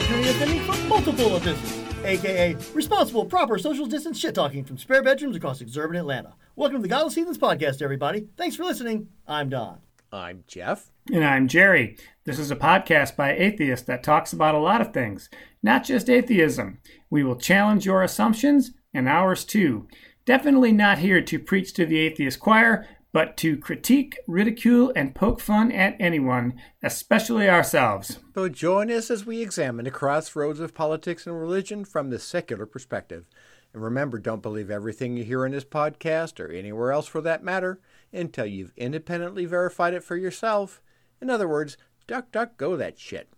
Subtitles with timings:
[0.00, 5.02] Equal opportunity offending for multiple offenses, aka responsible, proper social distance shit talking from spare
[5.02, 6.34] bedrooms across exurban Atlanta.
[6.56, 8.26] Welcome to the Godless Heathens podcast, everybody.
[8.36, 9.08] Thanks for listening.
[9.26, 9.80] I'm Don.
[10.10, 10.90] I'm Jeff.
[11.12, 11.98] And I'm Jerry.
[12.24, 15.28] This is a podcast by atheists that talks about a lot of things,
[15.62, 16.78] not just atheism.
[17.10, 19.86] We will challenge your assumptions and ours too.
[20.24, 25.40] Definitely not here to preach to the atheist choir, but to critique, ridicule, and poke
[25.40, 28.18] fun at anyone, especially ourselves.
[28.34, 32.66] So join us as we examine the crossroads of politics and religion from the secular
[32.66, 33.26] perspective.
[33.72, 37.44] And remember, don't believe everything you hear in this podcast or anywhere else for that
[37.44, 37.80] matter
[38.12, 40.80] until you've independently verified it for yourself.
[41.20, 43.28] In other words, duck, duck, go that shit.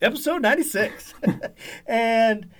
[0.00, 1.14] Episode 96.
[1.86, 2.50] and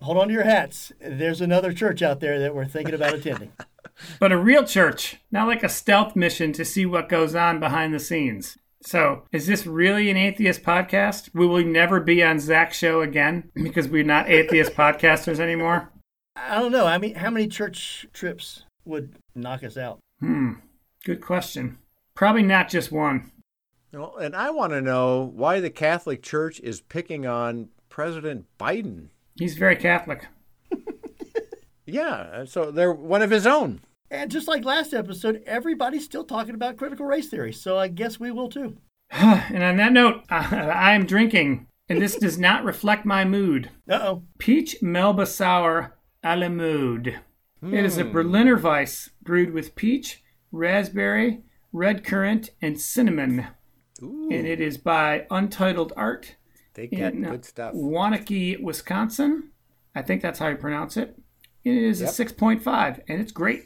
[0.00, 0.92] hold on to your hats.
[1.00, 3.52] There's another church out there that we're thinking about attending.
[4.20, 7.94] But a real church, not like a stealth mission to see what goes on behind
[7.94, 8.58] the scenes.
[8.82, 11.30] So, is this really an atheist podcast?
[11.32, 15.90] We Will we never be on Zach's show again because we're not atheist podcasters anymore?
[16.36, 16.86] I don't know.
[16.86, 19.98] I mean, how many church trips would knock us out?
[20.20, 20.52] Hmm,
[21.04, 21.78] good question.
[22.14, 23.32] Probably not just one.
[23.92, 29.08] Well, and I want to know why the Catholic Church is picking on President Biden.
[29.38, 30.26] He's very Catholic.
[31.86, 33.80] Yeah, so they're one of his own.
[34.10, 38.20] And just like last episode, everybody's still talking about critical race theory, so I guess
[38.20, 38.76] we will too.
[39.10, 43.70] and on that note, I am drinking, and this does not reflect my mood.
[43.88, 44.22] Uh oh.
[44.38, 47.20] Peach Melba Sour a la mode.
[47.62, 51.42] It is a Berliner Weisse brewed with peach, raspberry,
[51.72, 53.46] red currant, and cinnamon.
[54.02, 56.36] Ooh, And it is by Untitled Art
[56.76, 57.74] they got in uh, good stuff.
[57.74, 59.50] Waunakee, Wisconsin.
[59.94, 61.16] I think that's how you pronounce it.
[61.64, 62.10] It is Yep.
[62.10, 63.64] a 6.5, and it's great.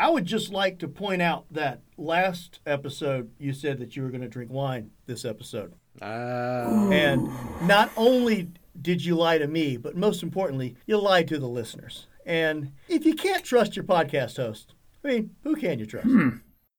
[0.00, 4.08] I would just like to point out that last episode you said that you were
[4.10, 5.74] going to drink wine this episode.
[6.02, 7.28] Ah, And
[7.68, 8.48] not only
[8.80, 12.06] did you lie to me, but most importantly, you lied to the listeners.
[12.24, 14.74] And if you can't trust your podcast host,
[15.04, 16.08] I mean, who can you trust?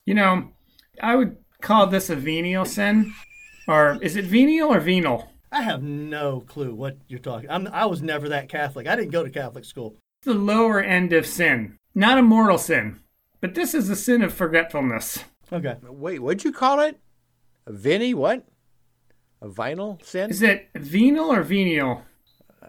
[0.05, 0.49] You know,
[1.01, 3.13] I would call this a venial sin.
[3.67, 5.29] Or is it venial or venal?
[5.51, 7.49] I have no clue what you're talking.
[7.49, 8.87] I'm, I was never that Catholic.
[8.87, 9.95] I didn't go to Catholic school.
[10.23, 12.99] the lower end of sin, not a mortal sin,
[13.41, 15.23] but this is a sin of forgetfulness.
[15.51, 15.75] Okay.
[15.83, 16.97] wait, what'd you call it?
[17.67, 18.13] A Vinny?
[18.13, 18.45] What?
[19.41, 20.29] A vinyl sin?
[20.29, 22.03] Is it venal or venial?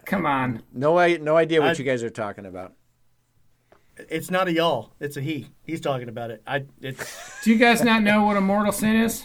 [0.05, 0.63] Come on.
[0.73, 2.73] No, I no idea what I- you guys are talking about.
[4.09, 4.91] It's not a y'all.
[4.99, 5.49] It's a he.
[5.63, 6.41] He's talking about it.
[6.47, 9.23] I it's Do you guys not know what a mortal sin is?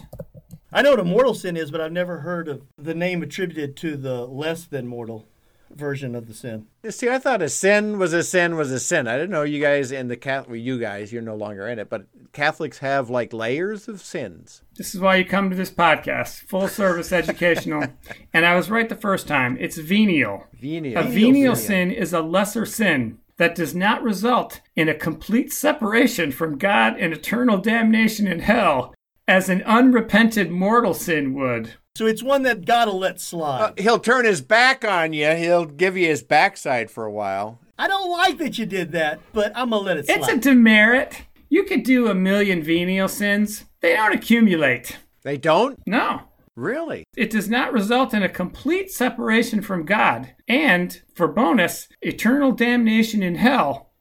[0.72, 1.12] I know what a mm-hmm.
[1.12, 4.86] mortal sin is, but I've never heard of the name attributed to the less than
[4.86, 5.26] mortal
[5.70, 6.66] version of the sin.
[6.88, 9.06] See, I thought a sin was a sin was a sin.
[9.06, 10.48] I didn't know you guys in the Catholic.
[10.48, 14.62] Well, you guys, you're no longer in it, but Catholics have like layers of sins.
[14.76, 17.88] This is why you come to this podcast, full service educational.
[18.32, 19.56] and I was right the first time.
[19.60, 20.46] It's venial.
[20.54, 21.02] Venial.
[21.02, 26.32] A venial sin is a lesser sin that does not result in a complete separation
[26.32, 28.94] from God and eternal damnation in hell,
[29.28, 31.74] as an unrepented mortal sin would.
[31.94, 33.60] So it's one that gotta let slide.
[33.60, 35.30] Uh, he'll turn his back on you.
[35.32, 37.60] He'll give you his backside for a while.
[37.78, 40.18] I don't like that you did that, but I'm gonna let it slide.
[40.18, 41.22] It's a demerit.
[41.48, 44.98] You could do a million venial sins, they don't accumulate.
[45.22, 46.22] They don't No.
[46.56, 47.04] really.
[47.16, 53.22] It does not result in a complete separation from God, and, for bonus, eternal damnation
[53.22, 53.92] in hell,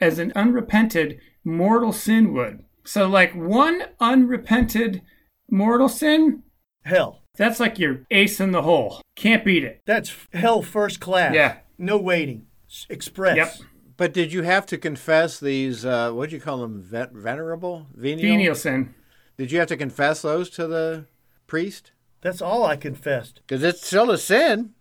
[0.00, 2.64] as an unrepented mortal sin would.
[2.84, 5.02] So, like one unrepented
[5.50, 6.42] mortal sin,
[6.84, 7.22] hell.
[7.36, 9.00] that's like your ace in the hole.
[9.16, 9.82] Can't beat it.
[9.86, 11.34] That's hell first class.
[11.34, 11.58] Yeah.
[11.76, 12.46] No waiting.
[12.88, 13.36] Express.
[13.36, 13.54] Yep.
[13.96, 15.84] But did you have to confess these?
[15.84, 16.82] Uh, what do you call them?
[16.82, 18.28] Ven- venerable venial.
[18.28, 18.94] Venial sin.
[19.36, 21.06] Did you have to confess those to the
[21.46, 21.92] priest?
[22.20, 23.40] That's all I confessed.
[23.46, 24.74] Because it's still a sin.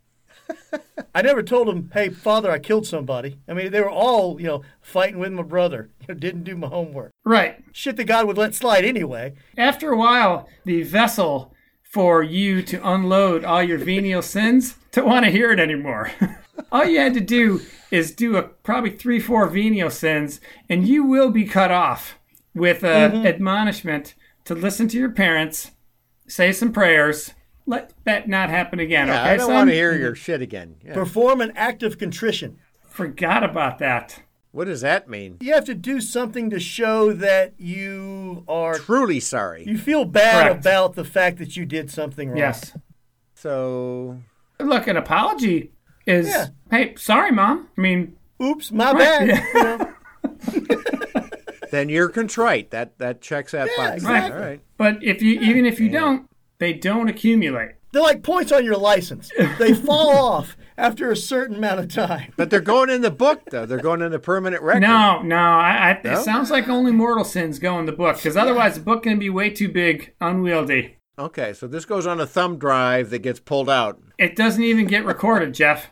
[1.14, 4.48] I never told him, "Hey, Father, I killed somebody." I mean, they were all, you
[4.48, 5.90] know, fighting with my brother.
[6.08, 7.12] You know, didn't do my homework.
[7.26, 7.64] Right.
[7.74, 9.34] Shit that God would let slide anyway.
[9.58, 15.26] After a while, the vessel for you to unload all your venial sins don't want
[15.26, 16.12] to hear it anymore.
[16.72, 17.62] all you had to do
[17.92, 22.18] is do a probably three, four venial sins, and you will be cut off
[22.56, 23.28] with a mm-hmm.
[23.28, 24.16] admonishment
[24.46, 25.72] to listen to your parents
[26.28, 27.34] say some prayers.
[27.70, 29.08] Let that not happen again.
[29.08, 29.56] Yeah, okay, I don't son?
[29.56, 30.78] want to hear your shit again.
[30.84, 30.94] Yeah.
[30.94, 32.58] Perform an act of contrition.
[32.88, 34.22] Forgot about that.
[34.52, 35.38] What does that mean?
[35.42, 39.66] You have to do something to show that you are Truly sorry.
[39.68, 40.60] you feel bad Correct.
[40.62, 42.38] about the fact that you did something wrong.
[42.38, 42.72] Yes.
[43.36, 44.18] So
[44.60, 45.74] Look, an apology
[46.08, 46.48] is, Yeah.
[46.72, 47.68] hey, sorry, mom.
[47.78, 49.94] I mean, Oops, my Right, bad.
[50.54, 50.60] yeah.
[51.72, 52.72] Then you're contrite.
[52.72, 53.96] That that checks that Yeah, box.
[53.98, 54.32] exactly.
[54.32, 54.62] All right.
[54.78, 56.30] but if you even if you don't,
[56.60, 57.72] they don't accumulate.
[57.94, 59.32] They're like points on your license.
[59.58, 62.34] They fall off after a certain amount of time.
[62.36, 63.66] But they're going in the book though.
[63.66, 64.82] They're going in the permanent record.
[64.82, 66.20] No, no, I, I, No?
[66.20, 69.18] it sounds like only mortal sins go in the book because otherwise the book can
[69.20, 70.98] be way too big, unwieldy.
[71.20, 74.00] Okay, so this goes on a thumb drive that gets pulled out.
[74.20, 75.88] It doesn't even get recorded, Jeff.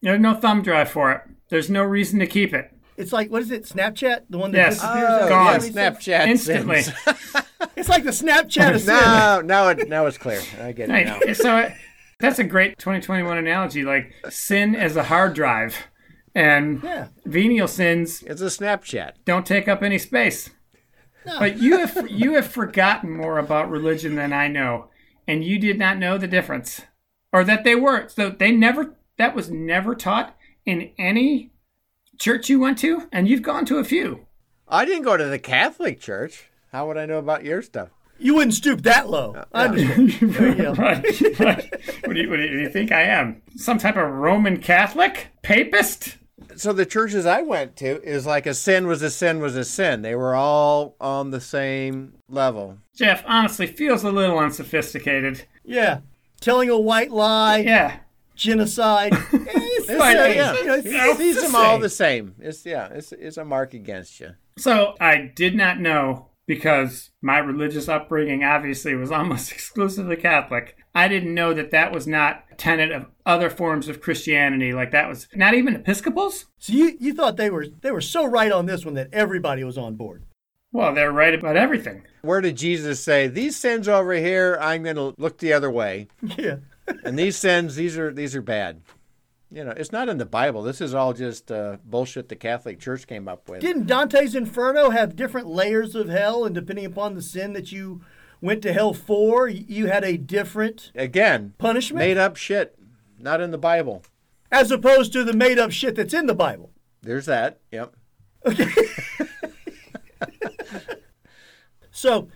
[0.00, 1.22] There's no thumb drive for it.
[1.50, 2.70] There's no reason to keep it.
[2.96, 3.64] It's like what is it?
[3.64, 4.74] Snapchat, the one that Yes.
[4.74, 5.04] disappears.
[5.10, 5.60] Oh, after gone.
[5.60, 6.06] 70 seconds?
[6.06, 6.82] Snapchat Instantly.
[7.76, 8.94] It's like the Snapchat of sin.
[8.94, 10.40] No, now it now it's clear.
[10.60, 11.20] I get it now.
[11.32, 11.72] So it,
[12.20, 13.82] that's a great 2021 analogy.
[13.82, 15.74] Like sin as a hard drive,
[16.34, 17.08] and Yeah.
[17.24, 19.12] venial sins It's a Snapchat.
[19.24, 20.50] don't take up any space.
[21.24, 24.90] But you have you have forgotten more about religion than I know,
[25.26, 26.82] and you did not know the difference,
[27.32, 28.08] or that they were.
[28.08, 30.36] So they never that was never taught
[30.66, 31.50] in any
[32.18, 34.26] church you went to, and you've gone to a few.
[34.68, 36.50] I didn't go to the Catholic Church.
[36.72, 37.90] How would I know about your stuff?
[38.18, 39.34] You wouldn't stoop that low.
[39.34, 40.12] Uh, I understand.
[40.34, 41.74] There you right, right.
[42.06, 43.42] What do you what do you, what do you think I am?
[43.56, 46.16] Some type of Roman Catholic papist?
[46.56, 49.64] So the churches I went to is like a sin was a sin was a
[49.64, 50.02] sin.
[50.02, 52.78] They were all on the same level.
[52.94, 55.44] Jeff honestly feels a little unsophisticated.
[55.64, 55.98] Yeah.
[56.40, 57.96] Telling a white lie, Yeah.
[58.36, 59.12] genocide.
[59.84, 60.54] It's the Right, yeah.
[60.58, 62.34] You know, it's- sees the them all the same.
[62.40, 64.30] It's yeah, it's it's a mark against you.
[64.58, 70.76] So I did not know because my religious upbringing obviously was almost exclusively Catholic.
[70.94, 74.72] I didn't know that that was not a tenet of other forms of Christianity.
[74.72, 76.46] Like that was not even Episcopals.
[76.58, 79.64] So you, you thought they were they were so right on this one that everybody
[79.64, 80.22] was on board.
[80.72, 82.02] Well, they're right about everything.
[82.22, 84.58] Where did Jesus say these sins over here?
[84.60, 86.56] I'm going to look the other way, Yeah.
[87.04, 88.82] and these sins these are these are bad.
[89.54, 90.62] You know, it's not in the Bible.
[90.62, 93.60] This is all just uh, bullshit the Catholic Church came up with.
[93.60, 98.00] Didn't Dante's Inferno have different layers of hell, and depending upon the sin that you
[98.40, 102.76] went to hell for, you had a different Again, punishment, made up shit,
[103.16, 104.02] not in the Bible.
[104.50, 106.72] as opposed to the made up shit that's in the Bible.
[107.00, 107.60] There's that.
[107.70, 107.94] Yep.
[108.46, 108.66] Okay.
[111.92, 112.26] so,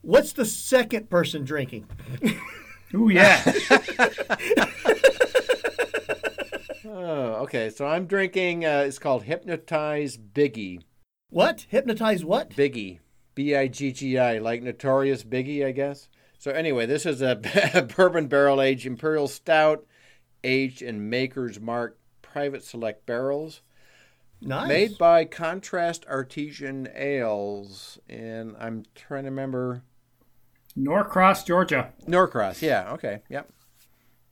[0.00, 1.86] what's the second person drinking?
[2.94, 3.42] Oh yeah.
[6.86, 7.70] Oh, okay.
[7.70, 8.64] So I'm drinking.
[8.64, 10.80] Uh, it's called Hypnotize Biggie.
[11.30, 11.66] What?
[11.68, 12.50] Hypnotize what?
[12.50, 13.00] Biggie.
[13.34, 16.08] B I G G I, like Notorious Biggie, I guess.
[16.38, 17.34] So anyway, this is a
[17.96, 19.84] bourbon barrel aged imperial stout,
[20.44, 23.62] aged in Maker's Mark private select barrels,
[24.40, 24.68] Nice.
[24.68, 29.82] made by Contrast Artesian Ales, and I'm trying to remember
[30.76, 31.92] Norcross, Georgia.
[32.06, 32.60] Norcross.
[32.62, 32.92] Yeah.
[32.92, 33.22] Okay.
[33.28, 33.50] Yep.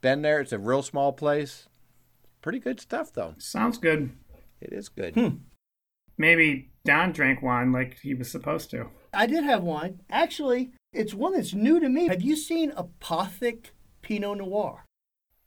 [0.00, 0.40] Been there.
[0.40, 1.66] It's a real small place.
[2.42, 3.34] Pretty good stuff, though.
[3.38, 4.10] Sounds good.
[4.60, 5.14] It is good.
[5.14, 5.36] Hmm.
[6.18, 8.88] Maybe Don drank wine like he was supposed to.
[9.14, 10.00] I did have wine.
[10.10, 12.08] Actually, it's one that's new to me.
[12.08, 13.70] Have you seen Apothic
[14.02, 14.84] Pinot Noir?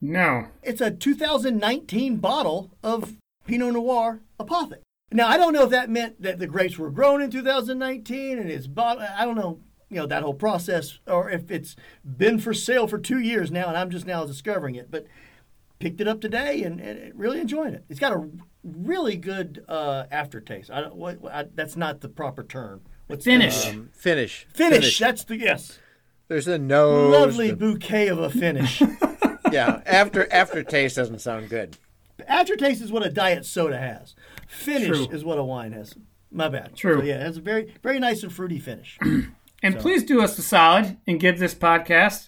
[0.01, 0.47] No.
[0.63, 4.81] It's a 2019 bottle of Pinot Noir Apothic.
[5.11, 8.49] Now, I don't know if that meant that the grapes were grown in 2019 and
[8.49, 8.99] it's bought.
[8.99, 12.97] I don't know, you know, that whole process, or if it's been for sale for
[12.97, 14.89] two years now and I'm just now discovering it.
[14.89, 15.05] But
[15.79, 17.85] picked it up today and, and really enjoying it.
[17.89, 18.27] It's got a
[18.63, 20.71] really good uh, aftertaste.
[20.71, 22.81] I don't, what, I, that's not the proper term.
[23.07, 23.67] What's the- Finish.
[23.67, 24.47] Um, finish.
[24.53, 24.99] Finish.
[24.99, 25.79] That's the yes.
[26.27, 27.11] There's a nose.
[27.11, 28.81] Lovely the- bouquet of a finish.
[29.51, 29.81] yeah.
[29.85, 31.77] After aftertaste doesn't sound good.
[32.27, 34.15] Aftertaste is what a diet soda has.
[34.47, 35.07] Finish True.
[35.11, 35.93] is what a wine has.
[36.31, 36.75] My bad.
[36.75, 36.99] True.
[36.99, 38.97] So, yeah, it has a very, very nice and fruity finish.
[39.63, 42.27] And please do us a solid and give this podcast,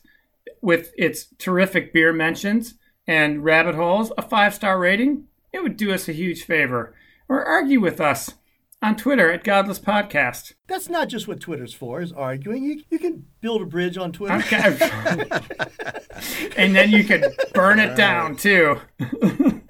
[0.59, 2.75] with its terrific beer mentions
[3.07, 5.25] and rabbit holes, a five star rating.
[5.53, 6.93] It would do us a huge favor.
[7.29, 8.35] Or argue with us
[8.81, 10.53] on Twitter at Godless Podcast.
[10.67, 12.63] That's not just what Twitter's for, is arguing.
[12.63, 14.35] You, you can build a bridge on Twitter.
[14.35, 14.77] Okay.
[16.57, 17.23] and then you can
[17.53, 18.79] burn it down too.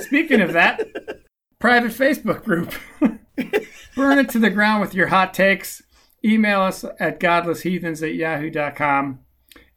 [0.00, 0.80] Speaking of that,
[1.58, 2.72] private Facebook group.
[3.96, 5.82] burn it to the ground with your hot takes.
[6.24, 9.20] Email us at godlessheathens at yahoo.com.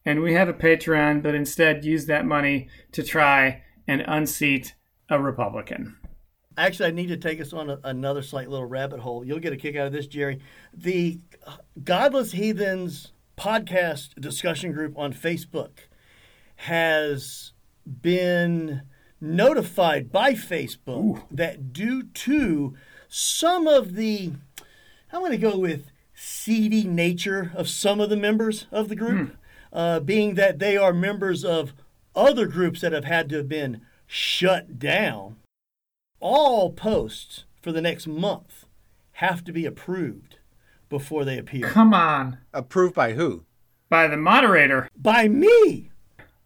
[0.08, 4.74] And we have a Patreon, but instead use that money to try and unseat
[5.10, 5.98] a Republican.
[6.58, 9.26] Actually, I need to take us on a, another slight little rabbit hole.
[9.26, 10.40] You'll get a kick out of this, Jerry.
[10.74, 11.20] The
[11.84, 15.72] Godless Heathens podcast discussion group on Facebook
[16.56, 17.52] has
[17.86, 18.84] been
[19.20, 22.78] notified by Facebook that due to
[23.10, 24.32] some of the,
[25.12, 29.32] I'm going to go with seedy nature of some of the members of the group,
[29.32, 29.36] hmm.
[29.74, 31.74] Uh, being that they are members of
[32.16, 35.38] other groups that have had to have been shut down,
[36.20, 38.66] all posts for the next month
[39.14, 40.38] have to be approved
[40.90, 41.68] before they appear.
[41.68, 42.38] Come on.
[42.54, 43.44] Approved by who?
[43.90, 44.90] By the moderator.
[44.96, 45.92] By me.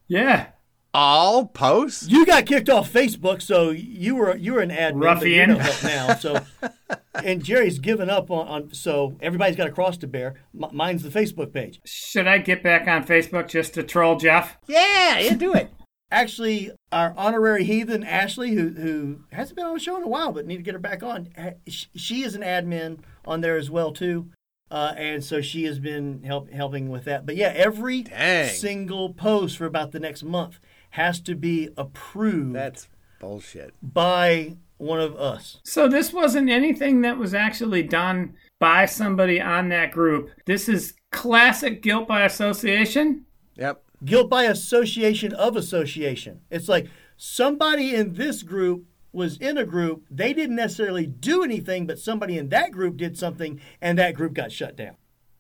[0.07, 0.47] Yeah.
[0.93, 2.09] All posts?
[2.09, 4.99] You got kicked off Facebook, so you were you were an admin.
[5.19, 5.57] but you're Ruffian.
[5.83, 6.15] now.
[6.15, 6.41] So,
[7.15, 8.73] and Jerry's given up on, on.
[8.73, 10.35] So everybody's got a cross to bear.
[10.53, 11.79] M- mine's the Facebook page.
[11.85, 14.57] Should I get back on Facebook just to troll Jeff?
[14.67, 15.71] Yeah, yeah, do it.
[16.11, 20.33] Actually, our honorary heathen Ashley, who who hasn't been on the show in a while,
[20.33, 21.29] but need to get her back on.
[21.67, 24.29] She is an admin on there as well too,
[24.69, 27.25] uh, and so she has been help, helping with that.
[27.25, 28.49] But yeah, every Dang.
[28.49, 30.59] single post for about the next month
[30.91, 32.87] has to be approved That's
[33.19, 33.73] bullshit.
[33.81, 35.59] by one of us.
[35.63, 40.29] So this wasn't anything that was actually done by somebody on that group.
[40.45, 43.25] This is classic guilt by association.
[43.55, 43.83] Yep.
[44.03, 46.41] Guilt by association of association.
[46.49, 51.85] It's like somebody in this group was in a group, they didn't necessarily do anything,
[51.85, 54.95] but somebody in that group did something and that group got shut down.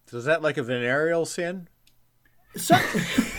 [0.07, 1.69] So is that like a venereal sin?
[2.55, 2.75] So,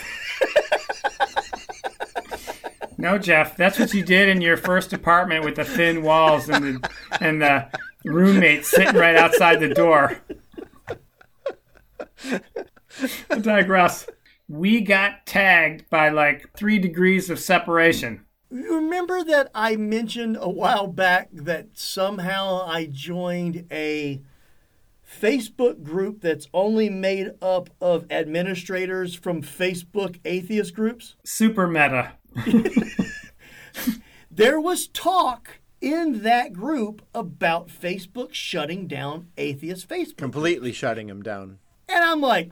[3.03, 6.65] No, Jeff, that's what you did in your first apartment with the thin walls and
[6.65, 6.91] the
[7.21, 7.67] and the
[8.05, 10.21] roommate sitting right outside the door.
[13.29, 14.07] I digress.
[14.49, 18.25] We got tagged by like three degrees of separation.
[18.53, 24.23] you remember that I mentioned a while back that somehow I joined a
[25.05, 31.17] Facebook group that's only made up of administrators from Facebook atheist groups?
[31.25, 32.13] Super meta.
[34.35, 40.17] There was talk in that group about Facebook shutting down atheist Facebook.
[40.17, 41.59] Completely shutting him down.
[41.87, 42.51] And I'm like,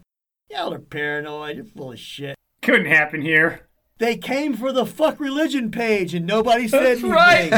[0.51, 1.57] y'all are paranoid.
[1.57, 2.37] You're full of shit.
[2.61, 3.67] Couldn't happen here.
[3.97, 7.13] They came for the fuck religion page and nobody said That's anything.
[7.13, 7.51] right.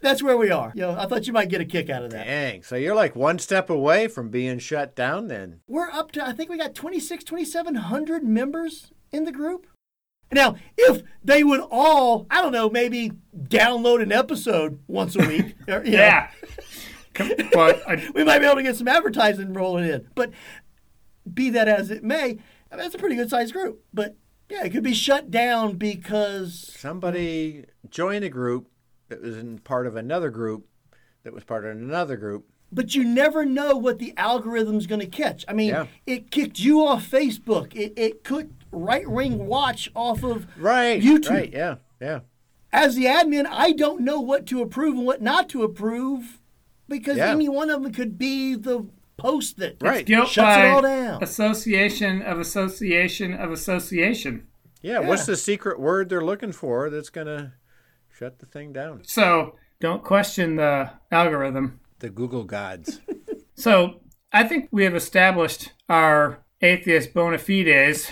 [0.00, 0.72] That's where we are.
[0.74, 2.26] You know, I thought you might get a kick out of that.
[2.26, 2.62] Dang.
[2.62, 5.60] So you're like one step away from being shut down then.
[5.66, 9.66] We're up to, I think we got 26, 2,700 members in the group.
[10.32, 15.54] Now, if they would all, I don't know, maybe download an episode once a week,
[15.68, 16.30] or, Yeah.
[17.52, 20.08] But I, we might be able to get some advertising rolling in.
[20.14, 20.30] But
[21.30, 22.38] be that as it may, I mean,
[22.84, 23.84] that's a pretty good sized group.
[23.92, 24.16] But
[24.48, 28.69] yeah, it could be shut down because Somebody joined a group
[29.10, 30.66] that was in part of another group
[31.24, 32.46] that was part of another group.
[32.72, 35.44] but you never know what the algorithm's going to catch.
[35.48, 35.86] I mean, Yeah.
[36.06, 37.74] it kicked you off Facebook.
[37.74, 41.02] It, it could Right Wing Watch off of Right.
[41.02, 41.30] YouTube.
[41.30, 41.52] Right.
[41.52, 41.76] Yeah.
[42.00, 42.20] Yeah.
[42.72, 46.38] As the admin, I don't know what to approve and what not to approve
[46.88, 47.32] because Yeah.
[47.32, 48.86] any one of them could be the
[49.16, 50.06] post that Right.
[50.06, 51.22] guilt Shuts by it all down.
[51.24, 54.46] association of association of association.
[54.80, 55.00] Yeah.
[55.00, 57.54] What's the secret word they're looking for that's gonna
[58.20, 59.00] shut the thing down?
[59.04, 61.80] So don't question the algorithm.
[62.00, 63.00] The Google gods.
[63.54, 64.00] So
[64.32, 68.10] I think we have established our atheist bona fides.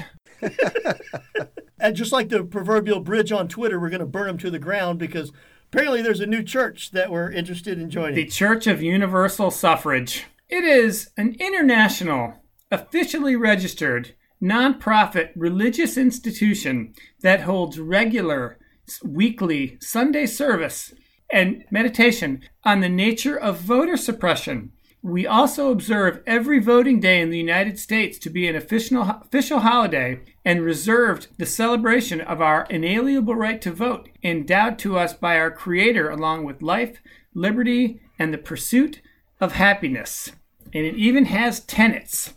[1.81, 4.59] And just like the proverbial bridge on Twitter, we're going to burn them to the
[4.59, 5.33] ground because
[5.73, 8.15] apparently there's a new church that we're interested in joining.
[8.17, 10.27] the Church of Universal Suffrage.
[10.51, 12.35] It is an international,
[12.71, 18.68] officially registered, nonprofit religious institution that holds regular s-
[19.03, 20.93] weekly Sunday service
[21.31, 24.73] and meditation on the nature of voter suppression.
[25.03, 29.61] We also observe every voting day in the United States to be an official, official
[29.61, 35.39] holiday and reserved the celebration of our inalienable right to vote, endowed to us by
[35.39, 36.99] our Creator, along with life,
[37.33, 39.01] liberty, and the pursuit
[39.41, 40.33] of happiness.
[40.75, 42.35] And it even has tenets.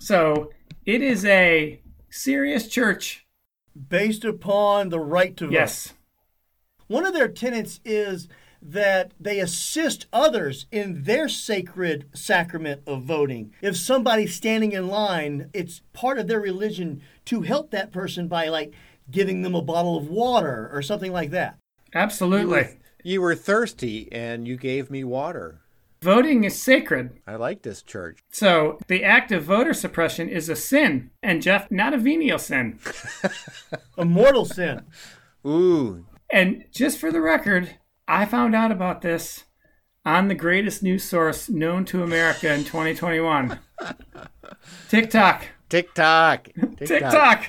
[0.00, 0.50] So
[0.86, 3.21] it is a serious church.
[3.88, 5.52] Based upon the right to vote.
[5.52, 5.94] Yes.
[6.86, 8.28] One of their tenets is
[8.60, 13.52] that they assist others in their sacred sacrament of voting.
[13.60, 18.48] If somebody's standing in line, it's part of their religion to help that person by
[18.48, 18.72] like
[19.10, 21.58] giving them a bottle of water or something like that.
[21.94, 22.78] Absolutely.
[23.02, 25.61] You were thirsty and you gave me water.
[26.02, 27.20] Voting is sacred.
[27.28, 28.18] I like this church.
[28.28, 31.12] So the act of voter suppression is a sin.
[31.22, 32.80] And Jeff, not a venial sin.
[33.96, 34.82] A mortal sin.
[35.46, 36.04] Ooh.
[36.32, 37.76] And just for the record,
[38.08, 39.44] I found out about this
[40.04, 43.60] on the greatest news source known to America in 2021.
[44.88, 45.46] TikTok.
[45.68, 46.48] TikTok.
[46.78, 47.44] TikTok.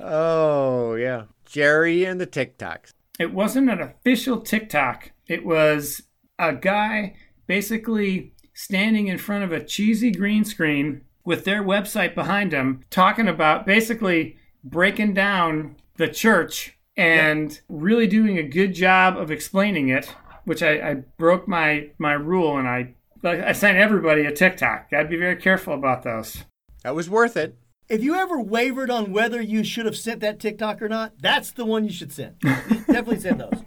[0.00, 1.24] Oh, yeah.
[1.44, 2.94] Jerry and the TikToks.
[3.18, 5.12] It wasn't an official TikTok.
[5.26, 6.02] It was
[6.38, 12.52] a guy basically standing in front of a cheesy green screen with their website behind
[12.52, 19.30] them, talking about basically breaking down the church and really doing a good job of
[19.30, 20.14] explaining it.
[20.44, 22.94] Which I, I broke my my rule and I
[23.24, 24.90] I sent everybody a TikTok.
[24.90, 26.44] Gotta be very careful about those.
[26.82, 27.56] That was worth it.
[27.88, 31.52] If you ever wavered on whether you should have sent that TikTok or not, that's
[31.52, 32.38] the one you should send.
[32.40, 33.62] Definitely send those.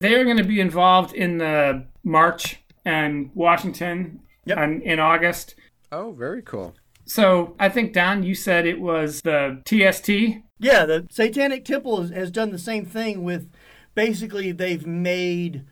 [0.00, 4.58] They are going to be involved in the march and Washington Yep.
[4.58, 5.54] on, in August.
[5.92, 6.74] Oh, very cool.
[7.04, 10.42] So I think Don, you said it was the TST.
[10.58, 13.50] Yeah, the Satanic Temple has, has done the same thing with
[13.94, 15.64] basically they've made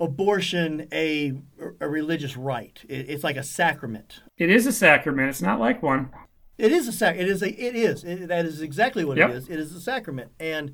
[0.00, 1.32] abortion a,
[1.80, 2.84] a religious rite.
[2.88, 4.20] It, it's like a sacrament.
[4.36, 5.28] It is a sacrament.
[5.30, 6.10] It's not like one.
[6.56, 7.16] It is a sac.
[7.16, 7.50] It is a.
[7.50, 8.04] It is.
[8.04, 9.30] It, that is exactly what Yep.
[9.30, 9.48] it is.
[9.48, 10.72] It is a sacrament, and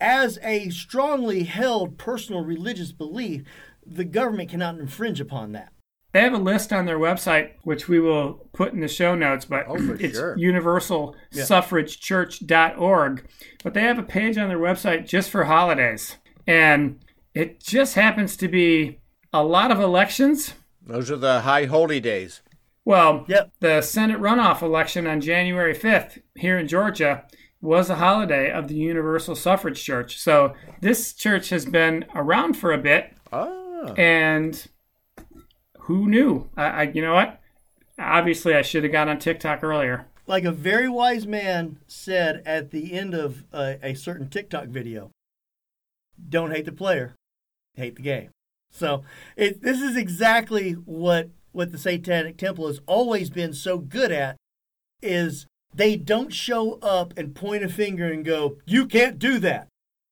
[0.00, 3.42] as a strongly held personal religious belief,
[3.86, 5.72] the government cannot infringe upon that.
[6.12, 9.44] They have a list on their website, which we will put in the show notes,
[9.44, 10.34] but Oh, for it's sure.
[10.36, 13.26] universalsuffragechurch.org.
[13.62, 16.16] But they have a page on their website just for holidays.
[16.46, 17.00] And
[17.34, 18.98] it just happens to be
[19.32, 20.54] a lot of elections.
[20.84, 22.40] Those are the high holy days.
[22.84, 23.50] Well, Yep.
[23.60, 27.24] the Senate runoff election on January 5th here in Georgia
[27.60, 30.16] was a holiday of the Universal Suffrage Church.
[30.18, 33.64] So this church has been around for a bit, oh.
[33.96, 34.66] And
[35.80, 36.48] who knew?
[36.56, 37.40] I, I you know what?
[37.98, 40.06] Obviously, I should have got on TikTok earlier.
[40.26, 45.10] Like a very wise man said at the end of a, a certain TikTok video,
[46.28, 47.14] "Don't hate the player,
[47.74, 48.30] hate the game."
[48.70, 49.04] So
[49.36, 54.36] it, this is exactly what what the Satanic Temple has always been so good at
[55.00, 59.68] is they don't show up and point a finger and go, "You can't do that."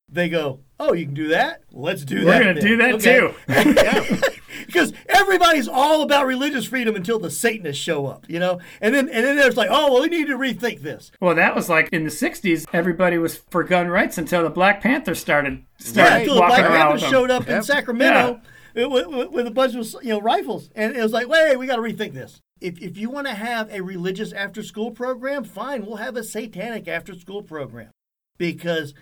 [0.07, 1.61] They go, "Oh, you can do that?
[1.71, 2.39] Let's do that.
[2.39, 3.19] We're gonna do that Okay?
[3.19, 4.21] too.
[4.65, 9.07] because everybody's all about religious freedom until the Satanists show up, you know, and then
[9.09, 11.11] and then there's like, oh, well, we need to rethink this.
[11.21, 12.65] well, that was like in the '60s.
[12.73, 16.71] Everybody was for gun rights until the Black Panthers started Yeah, until the Black around
[16.99, 18.41] Panthers showed up in Sacramento
[18.75, 21.67] with, with, with a bunch of you know rifles, and it was like, wait, we
[21.67, 22.41] got to rethink this.
[22.61, 26.23] If if you want to have a religious after school program, fine, we'll have a
[26.23, 27.91] satanic after school program
[28.37, 28.93] because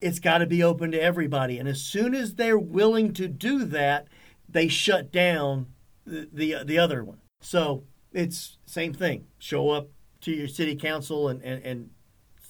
[0.00, 1.58] it's got to be open to everybody.
[1.58, 4.08] And as soon as they're willing to do that,
[4.48, 5.66] they shut down
[6.06, 7.18] the the, uh, the other one.
[7.40, 9.26] So it's same thing.
[9.38, 9.88] Show up
[10.22, 11.90] to your city council and and, and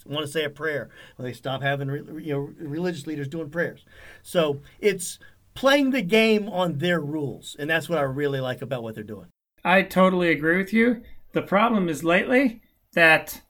[0.05, 0.91] want to say a prayer.
[1.17, 1.89] Well, they stop having
[2.23, 3.85] you know religious leaders doing prayers.
[4.23, 5.19] So it's
[5.55, 9.05] playing the game on their rules, and that's what I really like about what they're
[9.05, 9.29] doing.
[9.65, 11.03] I totally agree with you.
[11.33, 12.63] The problem is lately
[12.95, 13.43] that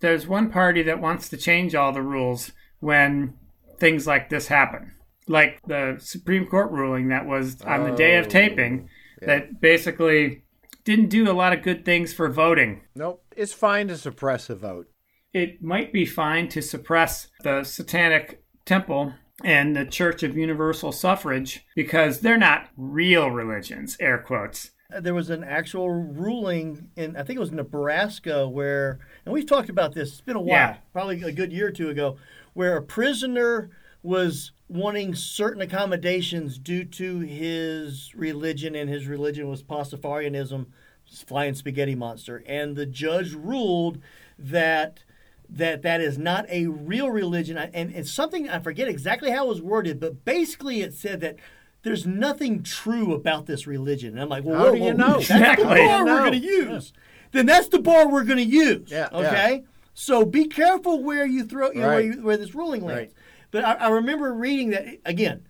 [0.00, 3.34] there's one party that wants to change all the rules when
[3.82, 4.94] things like this happen.
[5.26, 8.88] Like the Supreme Court ruling that was on the day of Oh, taping
[9.20, 10.44] that basically
[10.84, 12.82] didn't do a lot of good things for voting.
[12.94, 13.24] Nope.
[13.36, 14.86] It's fine to suppress a vote.
[15.32, 19.14] It might be fine to suppress the Satanic Temple
[19.44, 24.70] and the Church of Universal Suffrage because they're not real religions, air quotes.
[25.00, 29.70] There was an actual ruling in I think it was Nebraska where, and we've talked
[29.70, 30.10] about this.
[30.10, 30.76] It's been a while, Yeah.
[30.92, 32.18] probably a good year or two ago,
[32.54, 33.70] where a prisoner
[34.02, 40.66] was wanting certain accommodations due to his religion, and his religion was Pastafarianism,
[41.26, 43.98] flying spaghetti monster, and the judge ruled
[44.38, 45.04] that
[45.48, 49.48] that that is not a real religion, and it's something I forget exactly how it
[49.48, 51.36] was worded, but basically it said that.
[51.84, 54.10] There's nothing true about this religion.
[54.10, 55.14] And I'm like, well, How whoa, do you know?
[55.14, 55.64] That's Exactly.
[55.64, 56.92] the How do you bar we're going to use.
[57.32, 58.88] Then that's the bar we're going to use.
[58.88, 59.71] Yeah, yeah.
[59.92, 60.00] Okay.
[60.00, 62.98] So be careful where you throw, you know, where, you, where this ruling lands.
[62.98, 63.12] Right.
[63.50, 65.46] But I, I remember reading that again.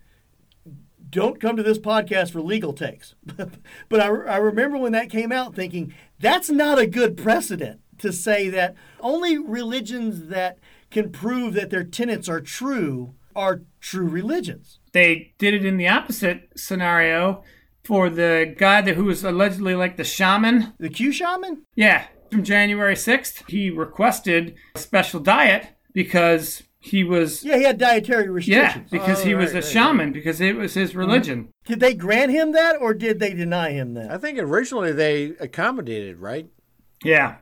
[1.09, 3.13] Don't come to this podcast for legal takes.
[3.89, 8.11] but I, I remember when that came out thinking that's not a good precedent to
[8.11, 10.57] say that only religions that
[10.89, 14.79] can prove that their tenets are true are true religions.
[14.91, 17.43] They did it in the opposite scenario
[17.83, 20.73] for the guy that who was allegedly like the shaman.
[20.79, 21.63] The Q shaman?
[21.75, 27.77] Yeah, from January 6th, he requested a special diet because he was Yeah, he had
[27.77, 28.91] dietary restrictions yeah, restrictions.
[28.91, 31.49] because he Oh, was a right, shaman because it was his religion.
[31.65, 34.11] Did they grant him that or did they deny him that?
[34.11, 36.49] I think originally they accommodated, right?
[37.03, 37.37] Yeah.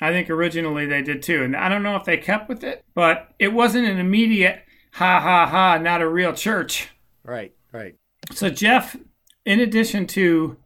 [0.00, 1.42] I think originally they did too.
[1.44, 5.20] And I don't know if they kept with it, but it wasn't an immediate ha
[5.20, 6.90] ha ha, not a real church.
[7.24, 7.94] Right, right.
[8.32, 8.96] So Jeff
[9.44, 10.56] in addition to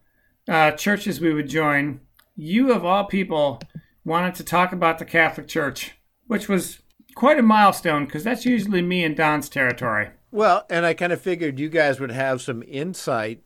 [0.48, 2.00] uh, churches we would join,
[2.36, 3.60] you of all people
[4.04, 5.96] wanted to talk about the Catholic Church,
[6.26, 6.80] which was
[7.14, 10.10] quite a milestone because that's usually me and Don's territory.
[10.30, 13.42] Well, and I kind of figured you guys would have some insight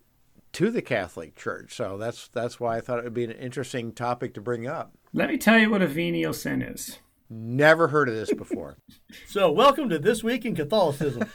[0.55, 3.92] to the Catholic Church, so that's that's why I thought it would be an interesting
[3.92, 4.92] topic to bring up.
[5.12, 6.98] Let me tell you what a venial sin is.
[7.29, 8.76] Never heard of this before.
[9.26, 11.29] So, welcome to This Week in Catholicism.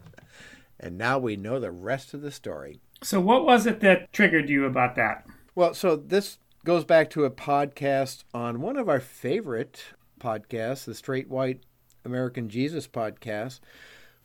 [0.80, 2.80] and now we know the rest of the story.
[3.02, 5.26] So, what was it that triggered you about that?
[5.54, 9.84] Well, so this goes back to a podcast on one of our favorite
[10.20, 11.62] podcasts, the Straight White
[12.04, 13.60] American Jesus podcast,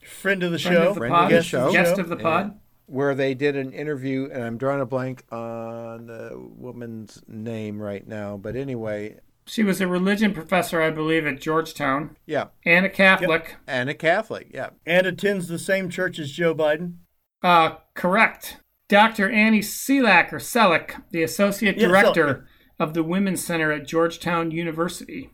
[0.05, 0.87] Friend of the Friend show.
[0.89, 1.31] of the Friend pod?
[1.31, 1.71] of the show.
[1.71, 2.59] Guest of the pod?
[2.87, 8.07] where they did an interview, and I'm drawing a blank on the woman's name right
[8.07, 9.17] now, but anyway,
[9.47, 13.55] She was a religion professor, I believe, at Georgetown yeah, and a Catholic.
[13.65, 14.69] and a Catholic, yeah.
[14.85, 16.97] And attends the same church as Joe Biden.
[17.41, 18.57] Uh, correct.
[18.87, 19.29] Dr.
[19.29, 22.47] Annie Selak or Selleck, the associate Yeah, director
[22.79, 25.31] of the Women's Center at Georgetown University.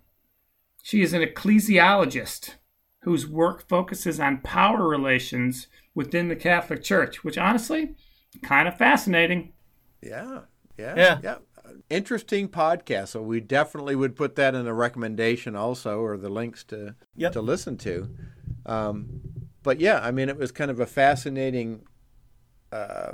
[0.84, 2.56] She is an ecclesiologist
[3.02, 7.96] whose work focuses on power relations within the Catholic Church, which honestly,
[8.44, 9.54] kind of fascinating.
[10.02, 10.42] Yeah,
[10.78, 11.20] yeah, Yeah.
[11.24, 11.36] yeah.
[11.90, 13.10] Interesting podcast.
[13.10, 17.32] So we definitely would put that in a recommendation also, or the links to Yep.
[17.34, 18.10] to listen to.
[18.66, 19.22] Um,
[19.64, 21.84] but yeah, I mean, it was kind of a fascinating
[22.72, 23.12] uh,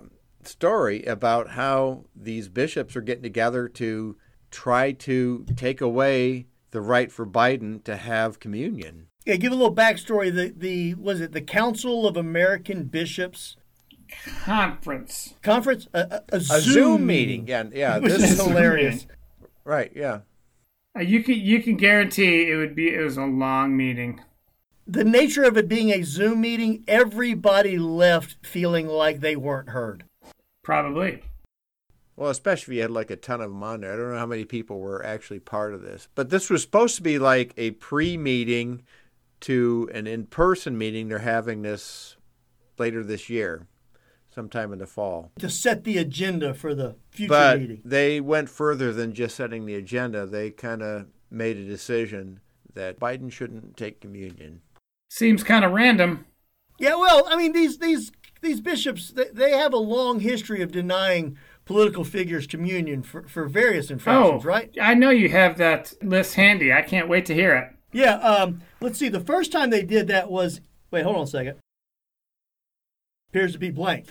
[0.47, 4.15] story about how these bishops are getting together to
[4.51, 9.07] try to take away the right for Biden to have communion.
[9.25, 10.33] Yeah, give a little backstory.
[10.33, 13.57] The the was it the Council of American Bishops
[14.43, 15.33] Conference.
[15.41, 15.87] conference?
[15.93, 17.99] A, a, a A Zoom, Zoom meeting, yeah, yeah.
[18.01, 19.05] This is hilarious.
[19.65, 20.19] right, yeah.
[20.97, 24.21] Uh, you can you can guarantee it would be it was a long meeting.
[24.89, 30.05] The nature of it being a Zoom meeting, everybody left feeling like they weren't heard.
[30.67, 31.23] Probably.
[32.17, 33.93] Well, especially if you had like a ton of them on there.
[33.93, 36.09] I don't know how many people were actually part of this.
[36.13, 38.83] But this was supposed to be like a pre meeting
[39.41, 41.07] to an in person meeting.
[41.07, 42.17] They're having this
[42.77, 43.65] later this year,
[44.35, 45.31] sometime in the fall.
[45.39, 47.81] to set the agenda for the future But meeting.
[47.85, 50.25] they went further than just setting the agenda.
[50.25, 52.41] They kind of made a decision
[52.73, 54.63] that Biden shouldn't take communion.
[55.09, 56.25] Seems kind of random.
[56.77, 60.71] Yeah, well, I mean these these these bishops they, they have a long history of
[60.71, 64.71] denying political figures communion for, for various Oh, infractions, right?
[64.81, 66.71] I know you have that list handy.
[66.71, 67.69] I can't wait to hear it.
[67.91, 68.15] Yeah.
[68.19, 69.09] Um, let's see.
[69.09, 71.57] The first time they did that was wait, hold on a second.
[73.31, 74.07] Appears to be blank.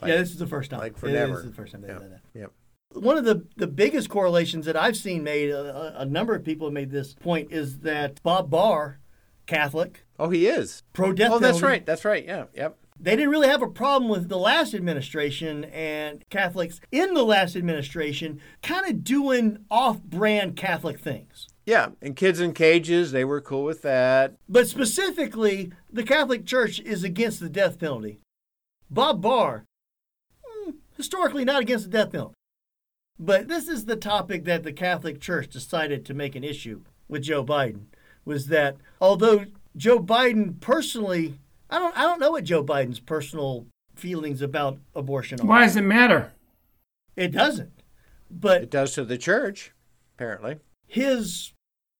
[0.00, 0.80] Like- yeah, this is the first time.
[0.80, 1.36] like for Yeah, never.
[1.36, 2.00] This is the first time they Yep.
[2.00, 2.20] did that.
[2.34, 2.52] Yep.
[2.92, 6.66] One of the, the biggest correlations that I've seen made, a, a number of people
[6.68, 9.00] have made this point, is that Bob Barr,
[9.46, 10.82] Catholic, Oh, he is.
[10.92, 11.84] pro death Oh, that's right.
[11.84, 12.24] That's right.
[12.24, 12.44] Yeah.
[12.54, 12.76] Yep.
[12.98, 17.56] They didn't really have a problem with the last administration and Catholics in the last
[17.56, 21.48] administration kind of doing off brand Catholic things.
[21.66, 21.88] Yeah.
[22.00, 24.34] And kids in cages, they were cool with that.
[24.48, 28.20] But specifically, the Catholic Church is against the death penalty.
[28.90, 29.64] Bob Barr,
[30.44, 32.34] hmm, historically not against the death penalty.
[33.18, 37.22] But this is the topic that the Catholic Church decided to make an issue with
[37.22, 37.86] Joe Biden
[38.24, 39.44] was that although
[39.76, 41.38] Joe Biden personally
[41.70, 45.46] I don't I don't know what Joe Biden's personal feelings about abortion are.
[45.46, 46.32] Why does it matter?
[47.16, 47.70] It doesn't.
[48.30, 49.72] But It does to the church,
[50.16, 50.56] apparently.
[50.86, 51.52] his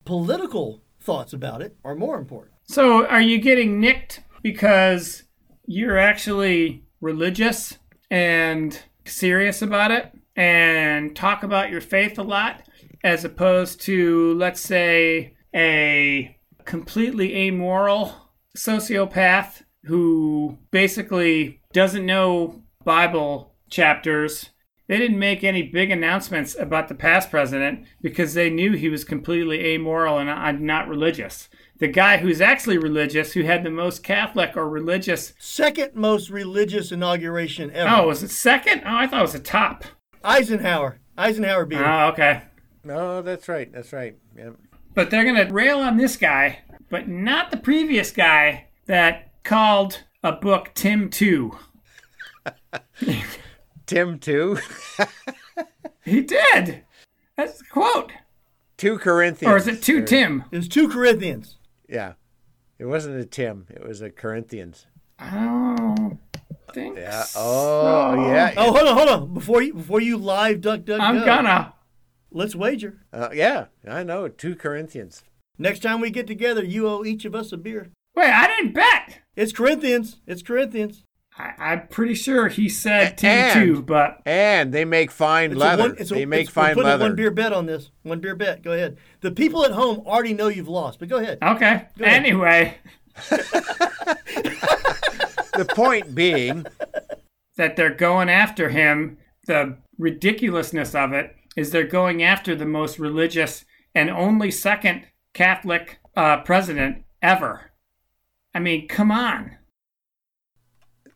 [0.04, 2.54] political thoughts about it are more important.
[2.64, 5.22] So, are you getting nicked because
[5.66, 7.78] you're actually religious
[8.10, 12.62] and serious about it and talk about your faith a lot,
[13.04, 18.23] as opposed to, let's say, a completely amoral
[18.56, 24.50] sociopath who basically doesn't know Bible chapters?
[24.86, 29.02] They didn't make any big announcements about the past president because they knew he was
[29.02, 31.48] completely amoral and uh, not religious.
[31.78, 35.32] The guy who's actually religious, who had the most Catholic or religious.
[35.38, 37.90] Second most religious inauguration ever.
[37.90, 38.82] Oh, was it second?
[38.84, 39.84] Oh, I thought it was a top.
[40.22, 41.00] Eisenhower.
[41.16, 41.84] Eisenhower beat him.
[41.84, 42.42] Oh, okay.
[42.84, 43.72] No, that's right.
[43.72, 44.16] That's right.
[44.36, 44.56] Yep.
[44.94, 46.60] But they're going to rail on this guy,
[46.94, 51.58] but not the previous guy that called a book Tim 2.
[53.86, 54.58] Tim, 2?
[56.04, 56.84] He did.
[57.36, 58.12] That's the quote.
[58.76, 59.52] two Corinthians.
[59.52, 60.44] Or is it 2 Tim?
[60.52, 61.56] It was two Corinthians.
[61.88, 62.12] Yeah.
[62.78, 63.66] It wasn't a Tim.
[63.70, 64.86] It was a Corinthians.
[65.18, 65.94] Oh.
[65.96, 66.18] don't
[66.72, 67.24] think Yeah.
[67.34, 68.54] Oh, yeah.
[68.56, 69.34] Oh, hold on, hold on.
[69.34, 71.74] Before you before you live duck duck I'm go, gonna.
[72.30, 73.00] let's wager.
[73.12, 73.64] Uh, yeah.
[73.88, 74.28] I know.
[74.28, 75.24] Two Corinthians.
[75.58, 77.90] Next time we get together, you owe each of us a beer.
[78.16, 79.20] Wait, I didn't bet.
[79.36, 80.16] It's Corinthians.
[80.26, 81.04] It's Corinthians.
[81.36, 85.82] I, I'm pretty sure he said T2, but And they make fine It's a leather.
[85.82, 87.04] one- it's a- they make it's- we're fine putting a leather.
[87.06, 87.90] One beer bet on this.
[88.02, 88.62] One beer bet.
[88.62, 88.98] Go ahead.
[89.20, 91.38] The people at home already know you've lost, but go ahead.
[91.42, 91.66] okay.
[91.66, 91.90] ahead.
[92.00, 92.76] Anyway,
[95.54, 96.66] the point being,
[97.56, 99.18] that they're going after him.
[99.46, 103.64] The ridiculousness of it is they're going after the most religious
[103.94, 105.04] and only second
[105.34, 107.72] Catholic uh, president ever.
[108.54, 109.58] I mean, come on.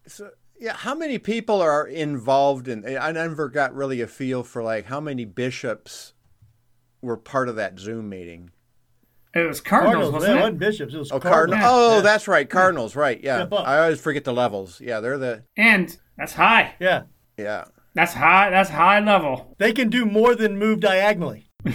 [0.06, 2.84] so, yeah, how many people are involved in?
[2.98, 6.14] I never got really a feel for like how many bishops
[7.00, 8.50] were part of that Zoom meeting.
[9.34, 10.40] It was Cardinals, Cardinals, wasn't it it?
[10.40, 10.94] wasn't bishops.
[10.94, 11.60] It was Oh, Cardinals.
[11.60, 11.90] Cardinal.
[11.92, 12.00] Oh, Yeah.
[12.02, 12.96] that's right, Cardinals.
[12.96, 13.36] Right, yeah.
[13.36, 13.68] Step up.
[13.68, 14.80] I always forget the levels.
[14.80, 16.74] Yeah, they're the And that's high.
[16.80, 17.02] Yeah.
[17.36, 17.66] yeah.
[17.94, 18.50] That's high.
[18.50, 19.54] That's high level.
[19.58, 21.50] They can do more than move diagonally.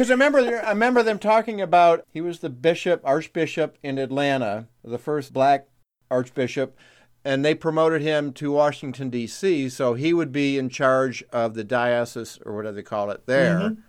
[0.00, 3.98] Well, because I remember, I remember them talking about he was the bishop, archbishop in
[3.98, 5.66] Atlanta, the first black
[6.10, 6.74] archbishop,
[7.22, 9.68] and they promoted him to Washington D.C.
[9.68, 13.56] So he would be in charge of the diocese or whatever they call it there.
[13.56, 13.80] Mm-hmm.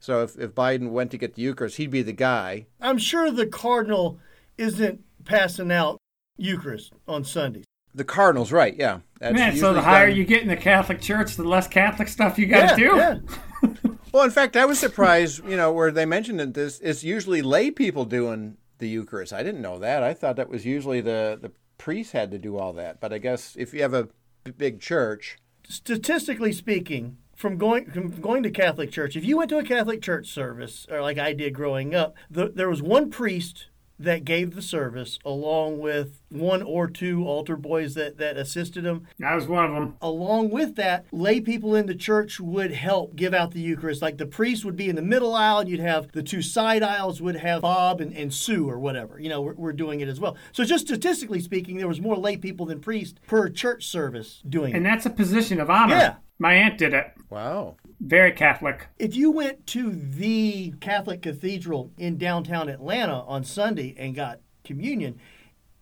[0.00, 2.64] So if, if Biden went to get the Eucharist, he'd be the guy.
[2.80, 4.18] I'm sure the Cardinal
[4.56, 5.98] isn't passing out
[6.38, 7.66] Eucharist on Sundays.
[7.94, 8.74] The Cardinals, right?
[8.74, 9.00] Yeah.
[9.20, 12.08] That's Man, so the higher done- you get in the Catholic Church, the less Catholic
[12.08, 12.96] stuff you got to yeah, do.
[12.96, 13.71] yeah.
[14.12, 15.44] Well, in fact, I was surprised.
[15.48, 19.32] You know, where they mentioned that this it's usually lay people doing the Eucharist.
[19.32, 20.02] I didn't know that.
[20.02, 23.00] I thought that was usually the the priest had to do all that.
[23.00, 24.08] But I guess if you have a
[24.56, 29.58] big church, Statistically speaking, from going from going to Catholic church, if you went to
[29.58, 33.66] a Catholic church service, or like I did growing up, the, there was one priest
[34.04, 39.06] that gave the service, along with one or two altar boys that, that assisted him.
[39.18, 39.96] That was one of them.
[40.00, 44.00] Along with that, lay people in the church would help give out the Eucharist.
[44.02, 46.82] Like the priest would be in the middle aisle, and you'd have the two side
[46.82, 49.18] aisles would have Bob and, and Sue or whatever.
[49.20, 50.36] You know, we're, we're doing it as well.
[50.52, 54.74] So just statistically speaking, there was more lay people than priests per church service doing
[54.74, 54.88] And it.
[54.88, 55.94] that's a position of honor.
[55.96, 56.14] Yeah.
[56.38, 57.12] My aunt did it.
[57.30, 57.76] wow.
[58.04, 58.88] Very Catholic.
[58.98, 65.20] If you went to the Catholic cathedral in downtown Atlanta on Sunday and got communion,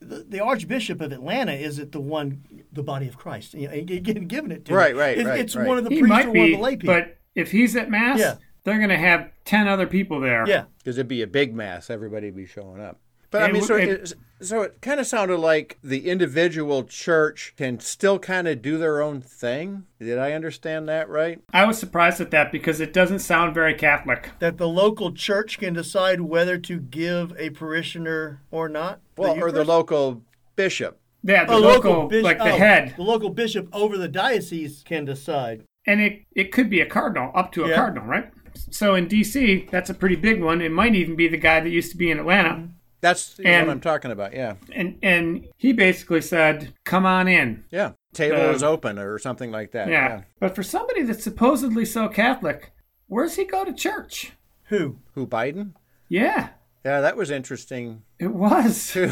[0.01, 3.87] the, the Archbishop of Atlanta isn't the one, the body of Christ, you know, and
[4.05, 4.75] getting given it to.
[4.75, 4.99] Right, him.
[4.99, 5.67] right, It's, right, it's right.
[5.67, 6.95] one of the He priests or might one of the lay people.
[6.95, 8.37] but if he's at Mass, Yeah.
[8.65, 10.45] they're going to have 10 other people there.
[10.47, 12.99] yeah, Because it'd be a big mass, everybody would be showing up.
[13.31, 17.55] But I mean, so w- it, so it kind of sounded like the individual church
[17.57, 19.85] can still kind of do their own thing.
[19.98, 21.40] Did I understand that right?
[21.53, 24.31] I was surprised at that because it doesn't sound very Catholic.
[24.38, 29.00] that the local church can decide whether to give a parishioner or not.
[29.16, 30.22] Well, or the local
[30.57, 30.98] bishop.
[31.22, 32.94] Yeah, the A local, bishop- like the oh, head.
[32.96, 35.64] The local bishop over the diocese can decide.
[35.87, 37.74] And it, it could be a cardinal, up to a Yeah.
[37.76, 38.31] cardinal, right?
[38.70, 40.61] So in D.C., that's a pretty big one.
[40.61, 42.68] It might even be the guy that used to be in Atlanta.
[43.01, 44.35] That's And- what I'm talking about.
[44.35, 47.93] Yeah, And and he basically said, "Come on in." yeah.
[48.13, 49.89] Table Uh, is open or something like that.
[49.89, 50.23] Yeah.
[50.41, 52.73] But for somebody that's supposedly so Catholic,
[53.07, 54.33] where's he go to church?
[54.65, 54.97] Who?
[55.15, 55.75] Who Biden?
[56.09, 56.49] Yeah,
[56.85, 58.03] Yeah, that was interesting.
[58.19, 58.97] it was.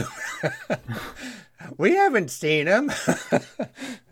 [1.77, 2.91] We haven't seen him.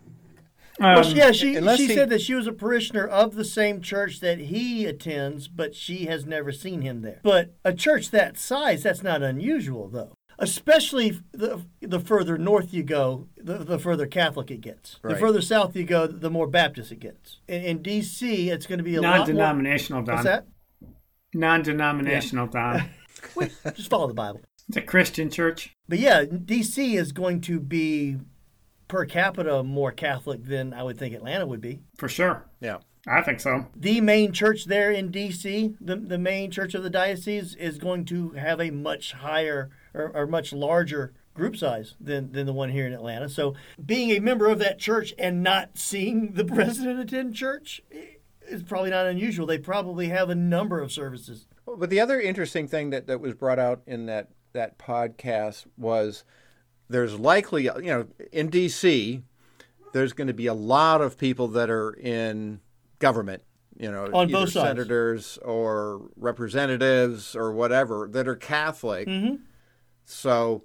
[0.79, 3.45] Well, Um, she- yeah, she she he- said that she was a parishioner of the
[3.45, 7.19] same church that he attends, but she has never seen him there.
[7.23, 10.13] But a church that size, that's not unusual, though.
[10.39, 14.99] Especially the the further north you go, the, the further Catholic it gets.
[15.01, 17.39] The further south you go, the more Baptist it gets.
[17.47, 19.17] In, in D.C., it's going to be a lot more.
[19.17, 20.15] non-denominational, Don.
[20.15, 20.45] What's that?
[21.33, 22.83] Non-denominational, Don.
[23.35, 24.41] Wait, just follow the Bible.
[24.69, 25.73] It's a Christian church.
[25.87, 26.95] But yeah, D.C.
[26.95, 28.17] is going to be
[28.87, 31.79] per capita more Catholic than I would think Atlanta would be.
[31.97, 32.45] For sure.
[32.59, 32.77] yeah.
[33.09, 33.67] I think so.
[33.73, 38.03] the main church there in DC, the, the main church of the diocese, is going
[38.05, 42.69] to have a much higher or, or much larger group size than, than the one
[42.69, 43.29] here in Atlanta.
[43.29, 47.81] So being a member of that church and not seeing the president attend church
[48.49, 49.45] is probably not unusual.
[49.45, 51.47] They probably have a number of services.
[51.65, 56.25] But the other interesting thing that, that was brought out in that, that podcast was
[56.89, 59.23] there's likely, you know, in D.C.,
[59.93, 62.59] there's going to be a lot of people that are in
[62.99, 63.43] government,
[63.77, 64.67] you know, On either both sides.
[64.67, 69.07] senators or representatives or whatever that are Catholic.
[69.07, 69.35] Mm-hmm.
[70.05, 70.63] So,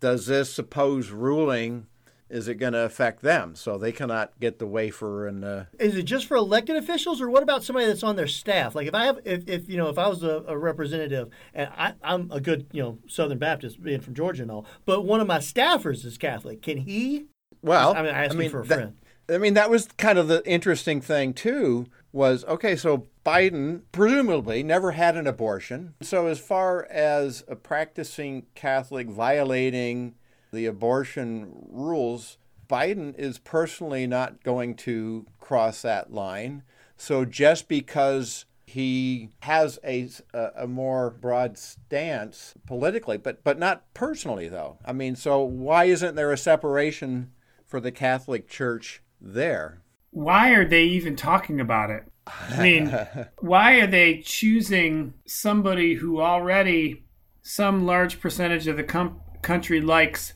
[0.00, 1.86] does this supposed ruling
[2.32, 3.54] is it going to affect them?
[3.54, 7.28] So they cannot get the wafer and the Is it just for elected officials, or
[7.28, 8.74] what about somebody that's on their staff?
[8.74, 11.68] Like if I have, if, if you know, if I was a, a representative and
[11.76, 15.20] I, I'm a good, you know, Southern Baptist, being from Georgia and all, but one
[15.20, 17.26] of my staffers is Catholic, can he?
[17.60, 18.96] Well, I mean, I asked you for a that- friend.
[19.30, 21.86] I mean, that was kind of the interesting thing too.
[22.12, 22.76] Was okay.
[22.76, 25.94] So Biden presumably never had an abortion.
[26.02, 30.16] So, as far as a practicing Catholic violating
[30.52, 32.38] the abortion rules,
[32.68, 36.62] Biden is personally not going to cross that line.
[36.96, 40.08] So, just because he has a,
[40.56, 44.78] a more broad stance politically, but, but not personally, though.
[44.84, 47.32] I mean, so why isn't there a separation
[47.66, 49.82] for the Catholic Church there?
[50.10, 52.04] Why are they even talking about it?
[52.26, 53.06] I mean,
[53.40, 57.04] why are they choosing somebody who already
[57.42, 60.34] some large percentage of the com- country likes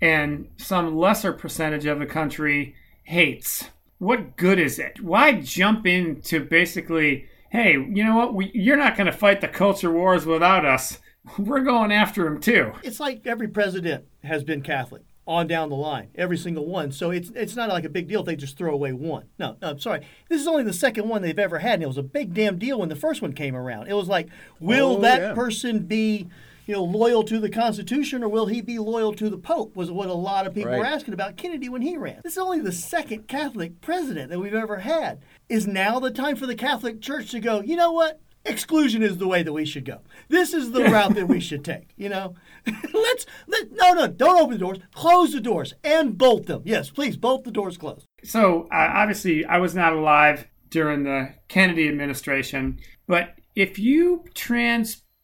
[0.00, 3.70] and some lesser percentage of the country hates?
[3.98, 5.00] What good is it?
[5.02, 8.34] Why jump into basically, hey, you know what?
[8.34, 10.98] We, you're not going to fight the culture wars without us.
[11.38, 12.72] We're going after him too.
[12.82, 16.90] It's like every president has been Catholic on down the line, every single one.
[16.90, 19.24] So it's it's not like a big deal if they just throw away one.
[19.38, 20.06] No, no, I'm sorry.
[20.30, 22.56] This is only the second one they've ever had, and it was a big damn
[22.58, 23.88] deal when the first one came around.
[23.88, 25.34] It was like, will Oh, that yeah.
[25.34, 26.28] person be,
[26.68, 29.74] you know, loyal to the Constitution or will he be loyal to the Pope?
[29.74, 32.20] Was what a lot of people were asking about Kennedy when he ran.
[32.22, 35.22] This is only the second Catholic president that we've ever had.
[35.48, 37.62] Is now the time for the Catholic Church to go?
[37.62, 38.20] You know what?
[38.44, 40.00] Exclusion is the way that we should go.
[40.28, 41.88] This is the route that we should take.
[41.96, 42.34] You know,
[42.92, 44.78] let's let no no don't open the doors.
[44.92, 46.62] Close the doors and bolt them.
[46.66, 48.04] Yes, please bolt the doors closed.
[48.24, 54.24] So uh, obviously, I was not alive during the Kennedy administration, but if you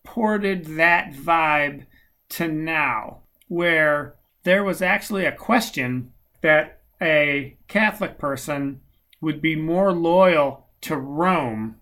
[0.04, 1.84] transported that vibe
[2.30, 4.14] to now, where
[4.44, 6.12] there was actually a question
[6.42, 8.80] that a Catholic person
[9.20, 11.76] would be more loyal to Rome,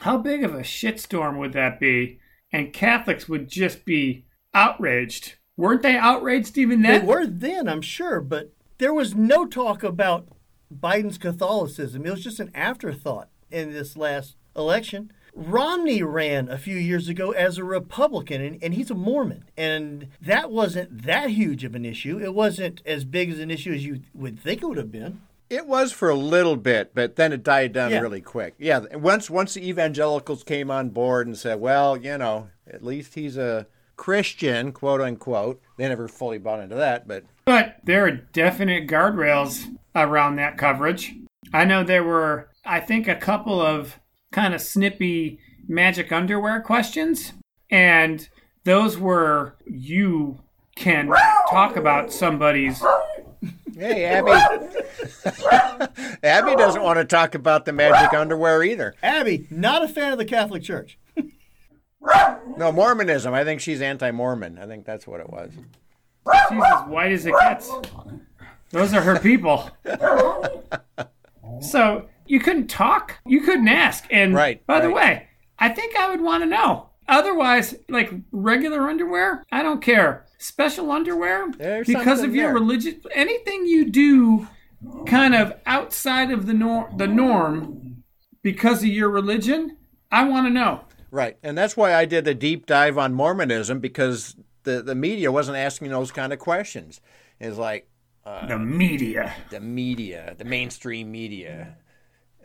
[0.00, 2.18] how big of a shitstorm would that be?
[2.52, 5.34] And Catholics would just be outraged.
[5.56, 7.00] Weren't they outraged even then?
[7.00, 10.28] They were then, I'm sure, but there was no talk about
[10.72, 12.06] Biden's Catholicism.
[12.06, 15.12] It was just an afterthought in this last election.
[15.34, 19.44] Romney ran a few years ago as a Republican, and, and he's a Mormon.
[19.56, 22.20] And that wasn't that huge of an issue.
[22.20, 25.20] It wasn't as big as an issue as you would think it would have been.
[25.50, 28.00] It was for a little bit, but then it died down Yeah.
[28.00, 28.54] really quick.
[28.58, 33.14] Yeah, once once the evangelicals came on board and said, "Well, you know, at least
[33.14, 33.66] he's a
[33.96, 37.06] Christian, quote unquote," they never fully bought into that.
[37.06, 41.14] But But there are definite guardrails around that coverage.
[41.52, 44.00] I know there were, I think, a couple of
[44.34, 47.32] kind of snippy magic underwear questions,
[47.70, 48.28] and
[48.64, 50.40] those were you
[50.74, 51.08] can
[51.48, 52.82] talk about somebody's.
[53.76, 54.32] hey, Abby,
[56.22, 58.94] Abby doesn't want to talk about the magic underwear either.
[59.02, 60.98] Abby, not a fan of the Catholic Church.
[62.58, 63.32] No Mormonism.
[63.32, 64.58] I think she's anti-Mormon.
[64.58, 65.52] I think that's what it was.
[66.50, 67.72] She's as white as it gets.
[68.70, 69.70] Those are her people.
[71.60, 74.04] So you couldn't talk, you couldn't ask.
[74.10, 76.90] And Right, by the way, I think I would want to know.
[77.06, 80.24] Otherwise, like regular underwear, I don't care.
[80.38, 82.54] Special underwear, There's because of your there.
[82.54, 84.48] religion, anything you do,
[85.06, 88.02] kind of outside of the norm, the norm,
[88.42, 89.76] because of your religion,
[90.10, 90.84] I want to know.
[91.10, 95.30] Right, and that's why I did a deep dive on Mormonism because the the media
[95.30, 97.00] wasn't asking those kind of questions.
[97.38, 97.88] It's like
[98.24, 99.34] uh, the media.
[99.50, 101.76] the media, the mainstream media.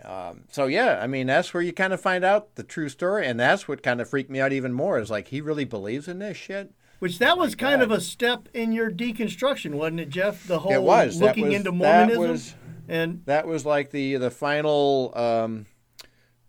[0.04, 3.28] Um, so yeah, I mean that's where you kind of find out the true story,
[3.28, 5.00] and that's what kind of freaked me out even more.
[5.00, 6.72] Is like he really believes in this shit.
[7.00, 10.46] Which that was kind of a step in your deconstruction, wasn't it, Jeff?
[10.46, 11.22] The whole It was.
[11.22, 12.30] Looking was- into that Mormonism.
[12.32, 12.56] was-
[12.90, 15.14] and That was like the the final.
[15.16, 15.66] Um,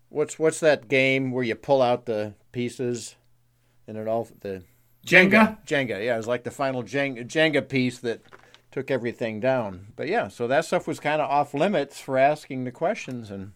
[0.09, 3.15] what's what's that game where you pull out the pieces,
[3.87, 4.63] and it all the
[5.05, 5.57] Jenga?
[5.65, 8.21] Jenga, yeah, it was like the final Jenga, Jenga piece that
[8.71, 9.87] took everything down.
[9.95, 13.51] But yeah, so that stuff was kind of off limits for asking the questions, and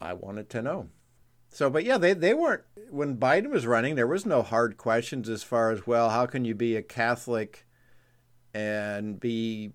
[0.00, 0.88] I wanted to know.
[1.48, 5.28] So, but yeah, they, they weren't, when Biden was running, there was no hard questions
[5.28, 7.66] as far as, well, how can you be a Catholic
[8.54, 9.72] and be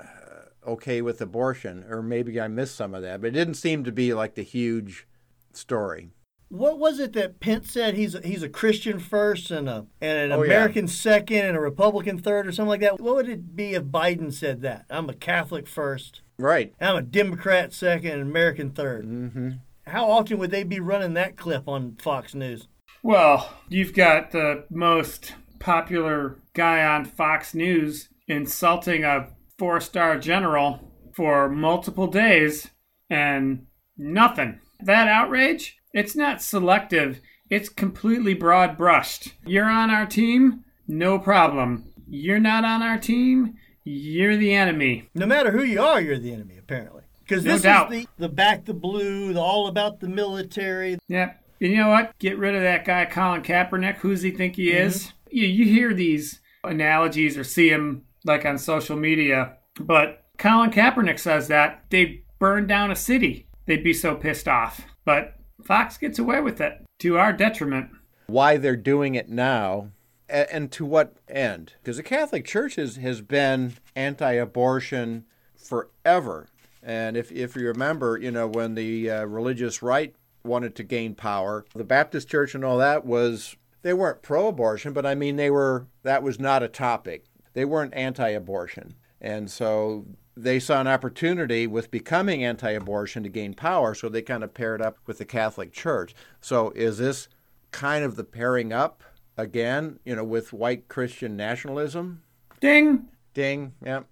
[0.00, 1.84] uh, okay with abortion?
[1.88, 4.42] Or maybe I missed some of that, but it didn't seem to be like the
[4.42, 5.08] huge
[5.52, 6.10] story.
[6.48, 7.94] What was it that Pence said?
[7.94, 10.46] He's a, he's a Christian first and a and an Oh, yeah.
[10.54, 13.00] American second and a Republican third or something like that.
[13.00, 14.86] What would it be if Biden said that?
[14.90, 16.72] I'm a Catholic first, Right.
[16.78, 19.50] and I'm a Democrat second, and American 3rd Mm-hmm.
[19.88, 22.66] How often would they be running that clip on Fox News?
[23.04, 29.28] Well, you've got the most popular guy on Fox News insulting a
[29.58, 32.68] four star general for multiple days
[33.08, 33.66] and
[33.96, 34.58] nothing.
[34.80, 39.34] That outrage, it's not selective, it's completely broad brushed.
[39.44, 41.92] You're on our team, no problem.
[42.08, 45.08] You're not on our team, you're the enemy.
[45.14, 46.58] No matter who you are, you're the enemy.
[46.58, 47.02] Apparently.
[47.20, 47.92] Because No this doubt.
[47.92, 50.98] is the, the back the blue, the all about the military.
[51.08, 51.34] Yeah.
[51.60, 52.16] And you know what?
[52.18, 53.96] Get rid of that guy, Colin Kaepernick.
[53.96, 54.86] Who's he think he mm-hmm.
[54.86, 55.12] is?
[55.30, 61.18] You, you hear these analogies or see him like on social media, but Colin Kaepernick
[61.18, 63.46] says that they'd burn down a city.
[63.66, 64.82] They'd be so pissed off.
[65.04, 65.35] But
[65.66, 67.90] Fox gets away with it to our detriment.
[68.28, 69.90] why they're doing it now
[70.28, 71.74] and to what end.
[71.80, 75.24] Because the Catholic Church has, has been anti abortion
[75.56, 76.46] forever.
[76.82, 80.14] And if, if you remember, you know, when the uh, religious right
[80.44, 84.92] wanted to gain power, the Baptist Church and all that was, they weren't pro abortion,
[84.92, 87.24] but I mean, they were, that was not a topic.
[87.54, 88.94] They weren't anti abortion.
[89.20, 90.06] And so
[90.36, 94.52] they saw an opportunity with becoming anti abortion to gain power, so they kind of
[94.52, 96.14] paired up with the Catholic Church.
[96.40, 97.28] So is this
[97.70, 99.02] kind of the pairing up
[99.36, 102.22] again, you know, with white Christian nationalism?
[102.60, 103.06] Ding!
[103.34, 104.02] Ding, yeah.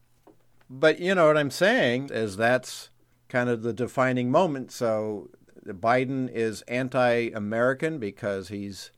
[0.68, 2.91] But you know what I'm saying is that's
[3.29, 4.72] kind of the defining moment.
[4.72, 5.31] So
[5.66, 8.91] Biden is anti American because he's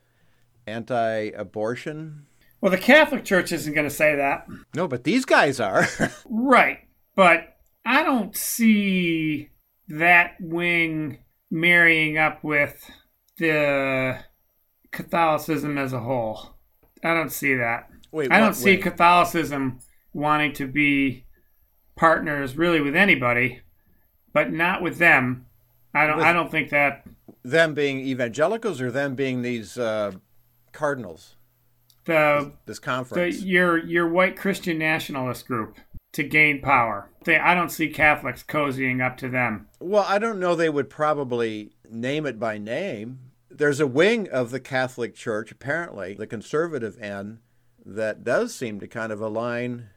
[0.66, 2.26] anti abortion.
[2.60, 4.48] Well, the Catholic Church isn't going to say that.
[4.74, 5.88] No, but these guys are.
[6.28, 6.85] Right.
[7.16, 9.48] But I don't see
[9.88, 11.18] that wing
[11.50, 12.88] marrying up with
[13.38, 14.18] the
[14.92, 16.56] Catholicism as a whole.
[17.02, 17.88] I don't see that.
[18.12, 18.76] Wait, I don't see?
[18.76, 19.80] Catholicism
[20.12, 21.24] wanting to be
[21.96, 23.60] partners really with anybody,
[24.32, 25.46] but not with them.
[25.94, 26.20] I don't.
[26.20, 27.06] I don't think that
[27.42, 30.12] them being evangelicals or them being these uh,
[30.72, 31.36] cardinals,
[32.04, 33.42] the this the conference.
[33.42, 35.78] your your white Christian nationalist group
[36.12, 37.10] to gain power.
[37.24, 39.68] They, I don't see Catholics cozying up to them.
[39.80, 43.20] Well, I don't know they would probably name it by name.
[43.50, 47.38] There's a wing of the Catholic Church, apparently, the conservative end,
[47.84, 49.90] that does seem to kind of align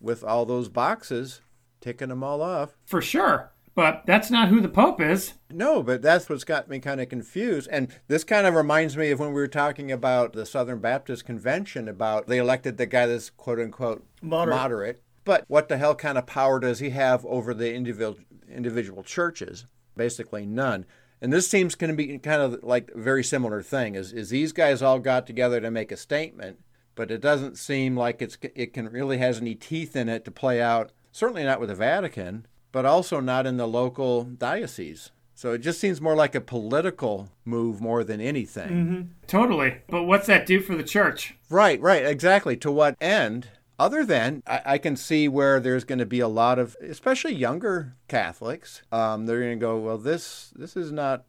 [0.00, 1.40] with all those boxes,
[1.80, 2.76] ticking them all off.
[2.86, 3.52] For sure.
[3.74, 5.34] But that's not who the Pope is.
[5.48, 7.68] No, but that's what's got me kind of confused.
[7.70, 11.24] And this kind of reminds me of when we were talking about the Southern Baptist
[11.24, 15.02] Convention about they elected the guy that's quote unquote Moderate.
[15.24, 18.18] But what the hell kind of power does he have over the individual
[18.48, 19.66] individual churches?
[19.96, 20.86] Basically none.
[21.20, 23.94] And this seems going to be kind of like a very similar thing.
[23.94, 26.60] Is is these guys all got together to make a statement,
[26.94, 30.30] but it doesn't seem like it's it can really has any teeth in it to
[30.30, 30.92] play out.
[31.12, 35.10] Certainly not with the Vatican, but also not in the local diocese.
[35.34, 38.70] So it just seems more like a political move more than anything.
[38.70, 39.00] Mm-hmm.
[39.26, 39.78] Totally.
[39.88, 41.34] But what's that do for the church?
[41.48, 42.58] Right, right, exactly.
[42.58, 43.48] To what end?
[43.80, 47.34] Other than I, I can see where there's going to be a lot of, especially
[47.34, 51.24] younger Catholics, um, they're going to go, well, this this is not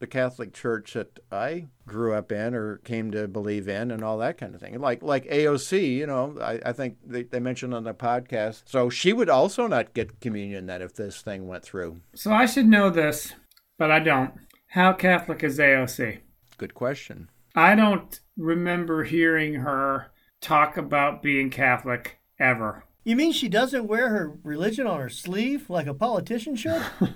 [0.00, 4.18] the Catholic Church that I grew up in or came to believe in, and all
[4.18, 4.78] that kind of thing.
[4.78, 8.90] Like like AOC, you know, I, I think they, they mentioned on the podcast, so
[8.90, 12.02] she would also not get communion then if this thing went through.
[12.14, 13.32] So I should know this,
[13.78, 14.34] but I don't.
[14.66, 16.18] How Catholic is AOC?
[16.58, 17.30] Good question.
[17.54, 20.10] I don't remember hearing her
[20.44, 22.84] talk about being Catholic ever.
[23.02, 26.82] You mean she doesn't wear her religion on her sleeve like a politician should?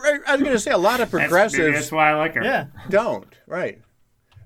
[0.00, 2.34] Right, I was going to say a lot of That's, progressives that's why I like
[2.34, 2.42] her.
[2.42, 2.66] yeah.
[2.88, 3.80] don't right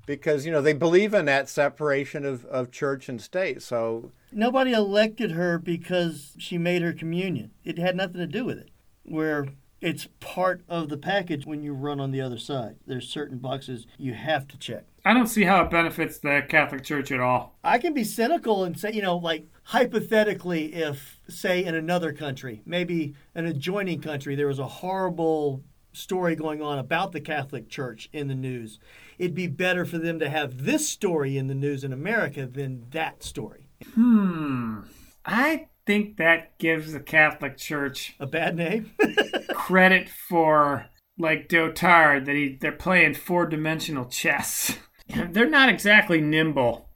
[0.07, 4.72] because you know they believe in that separation of, of church and state so Nobody
[4.72, 7.51] elected her because she made her communion.
[7.64, 8.70] It had nothing to do with it.
[9.05, 9.47] Where
[9.83, 12.76] it's part of the package when you run on the other side.
[12.87, 14.85] There's certain boxes you have to check.
[15.05, 17.59] I don't see how it benefits the Catholic Church at all.
[17.64, 22.62] I can be cynical and say, you know, like hypothetically, if, say, in another country,
[22.64, 28.09] maybe an adjoining country, there was a horrible story going on about the Catholic Church
[28.12, 28.78] in the news,
[29.18, 32.87] it'd be better for them to have this story in the news in America than
[32.91, 33.66] that story.
[33.95, 34.80] Hmm.
[35.24, 38.93] I think that gives the Catholic Church A bad name?
[39.55, 40.87] credit for
[41.18, 44.76] like Dotard that he they're playing four dimensional chess.
[45.30, 46.89] they're not exactly nimble.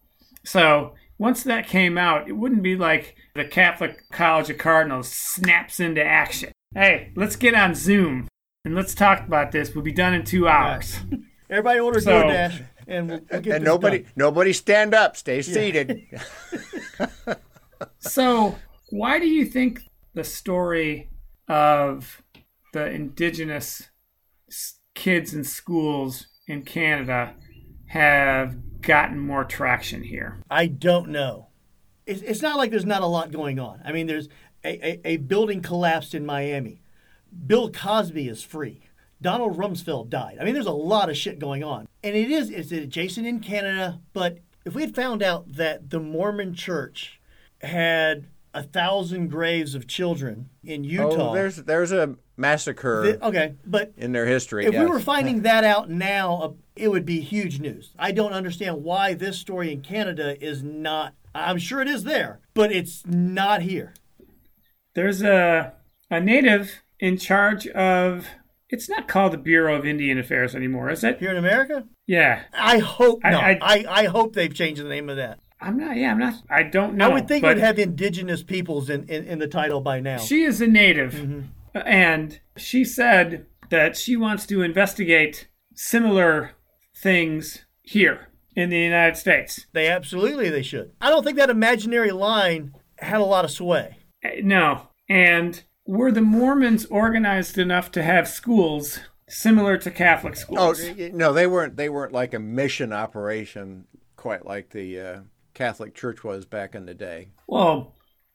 [0.45, 5.81] So once that came out, it wouldn't be like the Catholic College of Cardinals snaps
[5.81, 6.53] into action.
[6.75, 8.29] Hey, let's get on Zoom
[8.65, 9.75] and let's talk about this.
[9.75, 10.99] We'll be done in two hours.
[11.51, 14.13] Everybody order So- DoorDash, and we'll, we'll get and this nobody done.
[14.17, 16.03] nobody stand up stay seated
[17.99, 18.57] So,
[18.89, 19.83] why do you think
[20.15, 21.11] the story
[21.49, 22.23] of
[22.73, 23.91] the indigenous
[24.95, 27.35] kids in schools in Canada
[27.87, 30.43] have gotten more traction here?
[30.51, 31.49] I don't know.
[32.07, 33.81] It's, not like there's not a lot going on.
[33.85, 34.29] I mean, there's
[34.65, 36.83] a, a, a building collapsed in Miami.
[37.47, 38.83] Bill Cosby is free.
[39.21, 40.39] Donald Rumsfeld died.
[40.41, 41.89] I mean, there's a lot of shit going on.
[42.05, 45.99] And it is, it's adjacent in Canada, but if we had found out that the
[45.99, 47.21] Mormon church
[47.61, 51.31] had a thousand graves of children in Utah.
[51.31, 54.65] Oh, there's there's a massacre Th- okay, but in their history.
[54.65, 57.93] if we were finding that out now, uh, it would be huge news.
[57.99, 61.15] I don't understand why this story in Canada is not.
[61.35, 63.93] I'm sure it is there, but it's not here.
[64.95, 65.75] There's a
[66.11, 68.27] a native in charge of.
[68.69, 71.21] It's not called the Bureau of Indian Affairs anymore, is it?
[71.21, 73.45] Here in America, Yeah, I hope I- not.
[73.45, 75.39] I- I, I, hope they've changed the name of that.
[75.61, 75.97] I'm not.
[75.97, 76.35] Yeah, I'm not.
[76.51, 77.11] I don't know.
[77.11, 80.19] I would think but we'd have indigenous peoples in, in, in the title by now.
[80.19, 81.79] She is a native, Mm-hmm.
[81.87, 86.53] and she said that she wants to investigate similar
[86.95, 89.67] things here in the United States.
[89.73, 90.93] they absolutely they should.
[91.01, 93.97] I don't think that imaginary line had a lot of sway.
[94.25, 100.73] Uh, No, and were the Mormons organized enough to have schools similar to Catholic Oh
[100.73, 100.83] schools?
[100.83, 101.77] y- y- no, they weren't.
[101.77, 103.85] They weren't like a mission operation,
[104.17, 105.21] quite like the uh,
[105.57, 107.29] Catholic Church was back in the day.
[107.49, 107.95] well,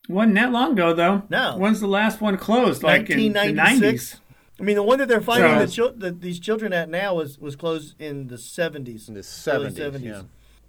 [0.09, 1.21] wasn't that long ago though.
[1.29, 1.55] No.
[1.57, 2.81] When's the last one closed?
[2.81, 4.15] Like in the 1996.
[4.15, 4.19] 90s.
[4.59, 7.13] I mean, the one that they're finding So- the chil- the, these children at now
[7.15, 9.07] was, was closed in the 70s.
[9.07, 10.21] In the early seventies, yeah.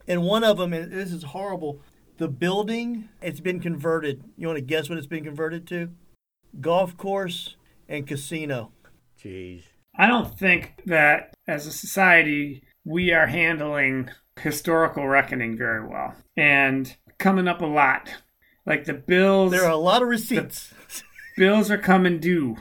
[0.06, 1.80] And one of them, and this is horrible,
[2.18, 4.22] the building, it's been converted.
[4.36, 5.90] You want to guess what it's been converted to?
[6.60, 7.56] Golf course
[7.88, 8.72] and casino.
[9.22, 9.62] Jeez.
[9.96, 14.10] I don't think that as a society we are handling
[14.40, 18.08] historical reckoning very well and coming up a lot.
[18.64, 20.72] Like the bills, There are a lot of receipts.
[21.36, 22.56] bills are coming due,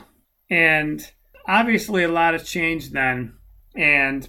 [0.50, 1.08] and
[1.46, 3.34] obviously a lot has changed then,
[3.76, 4.28] and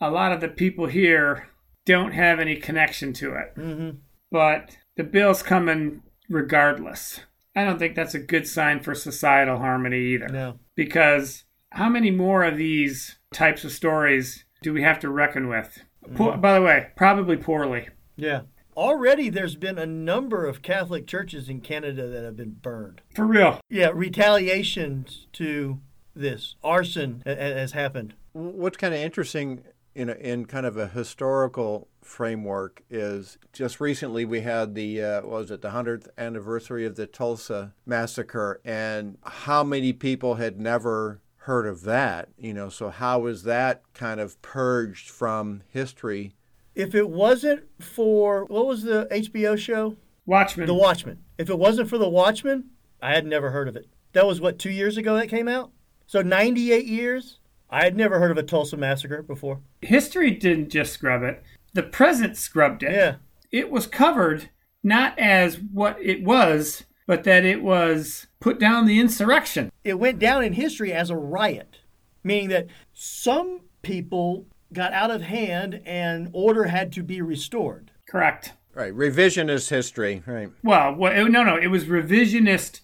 [0.00, 1.48] a lot of the people here
[1.84, 3.52] don't have any connection to it.
[3.54, 3.90] hmm
[4.30, 7.20] But the bill's coming regardless.
[7.54, 10.58] I don't think that's a good sign for societal harmony either No.
[10.74, 15.84] because how many more of these types of stories do we have to reckon with?
[16.14, 17.88] Po- by the way, probably poorly.
[18.16, 18.42] Yeah.
[18.76, 23.02] Already there's been a number of Catholic churches in Canada that have been burned.
[23.14, 23.60] For real.
[23.68, 25.80] Yeah, retaliation to
[26.14, 26.56] this.
[26.64, 28.14] Arson ha- ha- has happened.
[28.32, 34.24] What's kind of interesting in a, in kind of a historical framework is just recently
[34.24, 39.18] we had the uh, what was it the hundredth anniversary of the Tulsa massacre, and
[39.24, 42.28] how many people had never heard of that?
[42.38, 46.34] You know, so how was that kind of purged from history?
[46.74, 49.96] If it wasn't for, what was the HBO show?
[50.26, 50.66] Watchmen.
[50.66, 51.18] The Watchmen.
[51.38, 52.70] If it wasn't for The Watchmen,
[53.02, 53.86] I had never heard of it.
[54.12, 55.72] That was what, two years ago that came out?
[56.06, 57.38] So 98 years?
[57.70, 59.60] I had never heard of a Tulsa massacre before.
[59.80, 62.92] History didn't just scrub it, the present scrubbed it.
[62.92, 63.16] Yeah.
[63.50, 64.50] It was covered
[64.82, 69.72] not as what it was, but that it was put down the insurrection.
[69.82, 71.78] It went down in history as a riot,
[72.22, 77.90] meaning that some people got out of hand and order had to be restored.
[78.08, 78.52] Correct.
[78.74, 80.22] Right, revisionist history.
[80.24, 80.50] Right.
[80.62, 82.78] Well, what, no, no, it was revisionist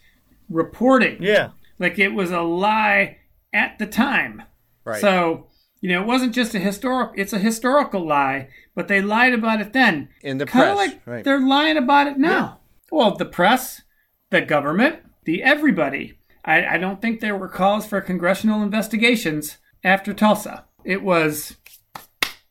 [0.51, 1.19] reporting.
[1.23, 1.51] Yeah.
[1.79, 3.19] Like it was a lie
[3.53, 4.43] at the time.
[4.85, 5.01] Right.
[5.01, 5.47] So,
[5.81, 9.61] you know, it wasn't just a historic it's a historical lie, but they lied about
[9.61, 10.09] it then.
[10.21, 11.23] In the Kinda press, like right.
[11.25, 12.59] they're lying about it now.
[12.91, 13.83] Well, the press,
[14.31, 16.19] the government, the everybody.
[16.45, 20.65] I, I don't think there were calls for congressional investigations after Tulsa.
[20.85, 21.57] It was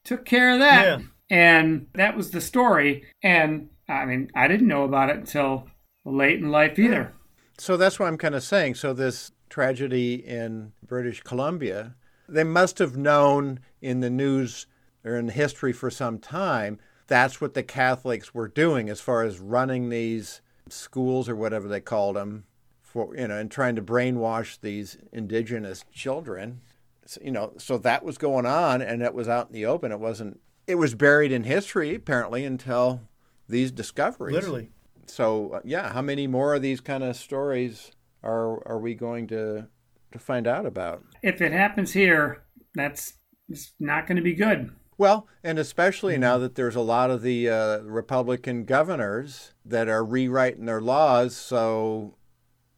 [0.04, 0.86] took care of that.
[0.86, 1.06] Yeah.
[1.30, 3.06] And that was the story.
[3.24, 5.68] And I mean, I didn't know about it until
[6.04, 7.14] late in life either.
[7.58, 8.76] So that's what I'm kind of saying.
[8.76, 11.96] So this tragedy in British Columbia,
[12.28, 14.68] they must have known in the news
[15.04, 19.40] or in history for some time that's what the Catholics were doing as far as
[19.40, 22.46] running these schools or whatever they called them
[22.82, 26.62] for you know and trying to brainwash these indigenous children.
[27.06, 29.92] So, you know, so that was going on and it was out in the open.
[29.92, 33.02] It wasn't it was buried in history apparently until
[33.48, 34.34] these discoveries.
[34.34, 34.70] Literally.
[35.08, 37.92] So uh, yeah, how many more of these kind of stories
[38.24, 39.68] are are we going to
[40.12, 41.04] to find out about?
[41.22, 42.44] If it happens here,
[42.74, 43.16] that's
[43.50, 44.72] it's not going to be good.
[44.98, 50.06] Well, and especially now that there's a lot of the uh, Republican governors that are
[50.06, 52.16] rewriting their laws, so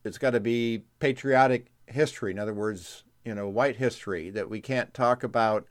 [0.04, 2.32] it's got to be patriotic history.
[2.32, 5.68] In other words, you know, white history that we can't talk about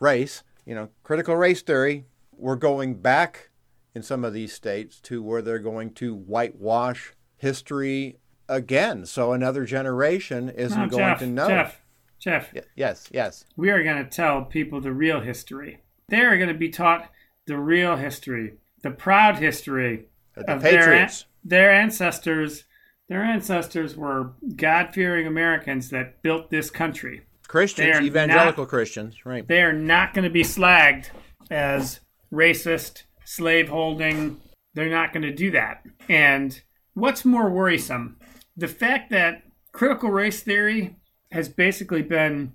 [0.00, 0.42] race.
[0.64, 2.06] You know, critical race theory.
[2.32, 3.50] We're going back
[3.94, 9.06] in some of these states to where they're going to whitewash history again.
[9.06, 11.48] So another generation isn't No, going Jeff, to know.
[11.48, 11.80] Jeff,
[12.18, 13.44] Jeff, Y- Yes, yes.
[13.56, 15.82] we are going to tell people the real history.
[16.08, 17.10] They are going to be taught
[17.46, 21.24] the real history, the proud history The of their, Patriots.
[21.44, 22.64] their ancestors.
[23.08, 27.22] Their ancestors were God-fearing Americans that built this country.
[27.46, 29.46] Christians, evangelical not- Christians, right.
[29.46, 31.10] They are not going to be slagged
[31.50, 32.00] as
[32.32, 34.40] racist, slave holding.
[34.74, 35.84] They're not going to do that.
[36.08, 36.60] And
[36.94, 38.18] what's more worrisome?
[38.56, 40.96] The fact that critical race theory
[41.30, 42.52] has basically been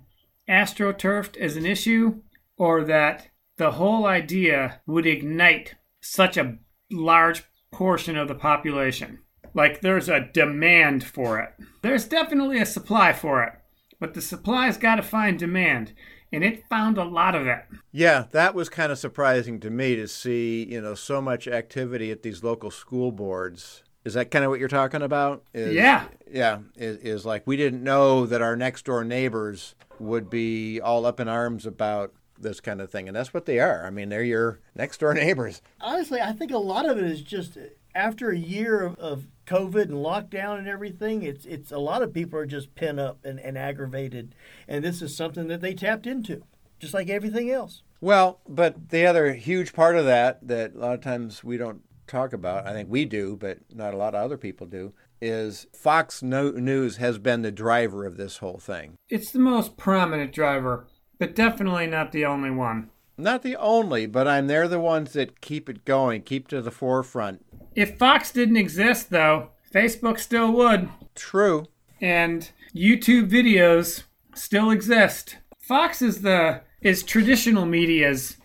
[0.48, 2.20] astroturfed as an issue,
[2.58, 6.58] or that the whole idea would ignite such a
[6.90, 9.18] large portion of the population.
[9.54, 11.54] Like there's a demand for it.
[11.82, 13.54] There's definitely a supply for it,
[13.98, 15.92] but the supply's got to find demand,
[16.32, 17.64] and it found a lot of it.
[17.90, 22.10] Yeah, that was kind of surprising to me to see, you know, so much activity
[22.10, 23.82] at these local school boards.
[24.04, 25.44] Is that kind of what you're talking about?
[25.54, 26.04] Is, Yeah.
[26.30, 31.04] Yeah, is, is like we didn't know that our next door neighbors would be all
[31.04, 32.12] up in arms about
[32.42, 33.08] this kind of thing.
[33.08, 33.86] And that's what they are.
[33.86, 35.62] I mean, they're your next door neighbors.
[35.80, 37.56] Honestly, I think a lot of it is just
[37.94, 41.22] after a year of, of COVID and lockdown and everything.
[41.22, 44.34] It's it's a lot of people are just pent up and, and aggravated,
[44.68, 46.44] and this is something that they tapped into,
[46.78, 47.82] just like everything else.
[48.00, 51.82] Well, but the other huge part of that that a lot of times we don't
[52.06, 55.66] talk about, I think we do, but not a lot of other people do, is
[55.72, 58.96] Fox News has been the driver of this whole thing.
[59.08, 60.88] It's the most prominent driver,
[61.22, 62.90] but definitely not the only one.
[63.16, 66.72] Not the only, but I'm they're the ones that keep it going, keep to the
[66.72, 67.46] forefront.
[67.76, 71.66] If Fox didn't exist, though, Facebook still would, True.
[72.00, 74.02] and YouTube videos
[74.34, 75.36] still exist.
[75.60, 78.38] Fox is the is traditional media's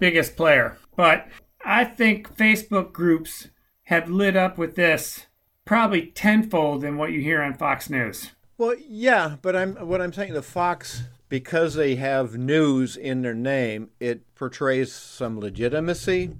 [0.00, 1.28] biggest player, but
[1.64, 3.46] I think Facebook groups
[3.84, 5.26] have lit up with this
[5.64, 8.32] probably tenfold than what you hear on Fox News.
[8.58, 13.34] Well, yeah, but I'm what I'm saying the Fox because they have news in their
[13.34, 16.30] name, it portrays some legitimacy.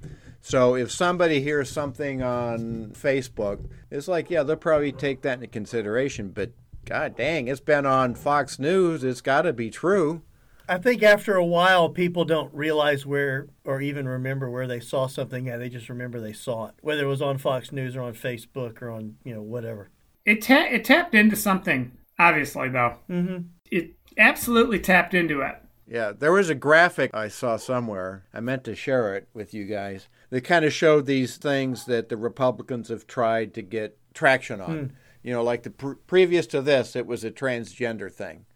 [0.40, 5.46] So if somebody hears something on Facebook, it's like, yeah, they'll probably take that into
[5.46, 6.52] consideration, but
[6.84, 10.22] god dang, it's been on Fox News, it's got to be true.
[10.68, 15.06] I think after a while, people don't realize where or even remember where they saw
[15.06, 15.58] something at.
[15.58, 18.80] They just remember they saw it, whether it was on Fox News or on Facebook
[18.80, 19.90] or on you know whatever.
[20.24, 22.96] It ta- it tapped into something, obviously though.
[23.10, 23.48] Mm-hmm.
[23.70, 25.56] It absolutely tapped into it.
[25.86, 28.24] Yeah, there was a graphic I saw somewhere.
[28.32, 30.08] I meant to share it with you guys.
[30.30, 34.94] That kind of showed these things that the Republicans have tried to get traction on.
[35.22, 38.46] You know, like the pr- previous to this, it was a transgender thing.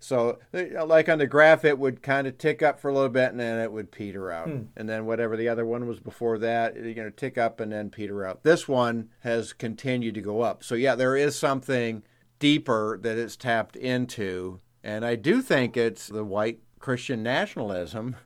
[0.00, 3.08] So, uh, like on the graph, it would kind of tick up for a little
[3.08, 4.48] bit and then it would peter out.
[4.76, 7.70] And then whatever the other one was before that, you're going to tick up and
[7.70, 8.42] then peter out.
[8.42, 10.64] This one has continued to go up.
[10.64, 12.02] So, yeah, there is something
[12.40, 14.58] deeper that it's tapped into.
[14.84, 18.16] And I do think it's the white Christian nationalism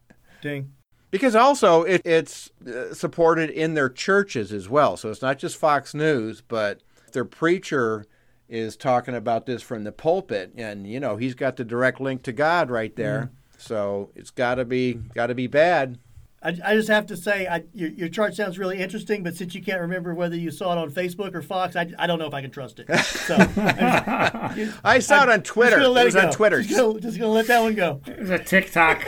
[0.40, 0.72] Ding.
[1.10, 4.96] because also it, it's uh, supported in their churches as well.
[4.96, 6.80] So it's not just Fox News, but
[7.12, 8.06] their preacher
[8.48, 12.22] is talking about this from the pulpit, and you know he's got the direct link
[12.22, 13.30] to God right there.
[13.58, 15.98] So it's got to be got to be bad.
[16.46, 19.52] I, I just have to say, I, your, your chart sounds really interesting, but since
[19.52, 22.26] you can't remember whether you saw it on Facebook or Fox, I, I don't know
[22.28, 22.88] if I can trust it.
[23.00, 25.76] So I'm I saw it on Twitter.
[25.78, 26.32] just gonna let It it was on.
[26.32, 26.62] Twitter.
[26.62, 28.00] Just gonna, just gonna let that one go.
[28.06, 29.04] It was a TikTok.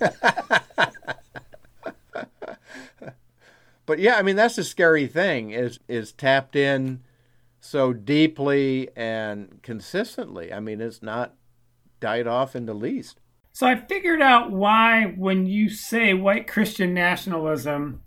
[3.86, 7.00] But yeah, I mean that's the scary thing is is tapped in
[7.60, 10.52] so deeply and consistently.
[10.52, 11.34] I mean it's not
[11.98, 13.18] died off in the least.
[13.52, 18.02] So I figured out why, when you say white Christian nationalism,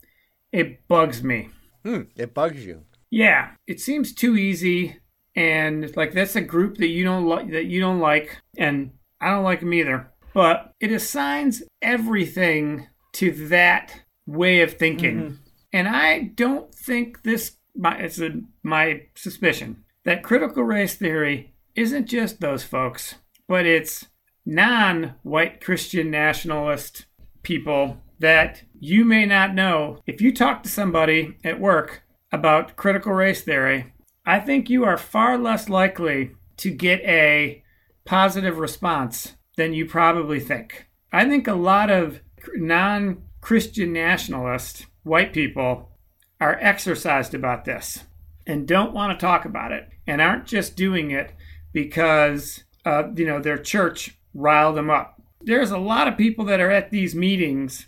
[0.51, 1.49] it bugs me.
[1.83, 2.83] Hmm, it bugs you.
[3.09, 4.99] Yeah, it seems too easy,
[5.35, 7.51] and like that's a group that you don't like.
[7.51, 8.91] That you don't like, and
[9.21, 10.11] I don't like them either.
[10.33, 15.39] But it assigns everything to that way of thinking,
[15.71, 17.57] and I don't think this.
[17.75, 23.15] My it's a, my suspicion that critical race theory isn't just those folks,
[23.47, 24.07] but it's
[24.45, 27.05] non-white Christian nationalist
[27.43, 29.99] people that you may not know.
[30.05, 33.93] If you talk to somebody at work about critical race theory,
[34.25, 37.63] I think you are far less likely to get a
[38.05, 40.87] positive response than you probably think.
[41.11, 42.21] I think a lot of
[42.55, 45.91] non Christian nationalist white people
[46.39, 48.05] are exercised about this
[48.47, 51.33] and don't want to talk about it and aren't just doing it
[51.71, 55.21] because uh, you know their church riled them up.
[55.41, 57.87] There's a lot of people that are at these meetings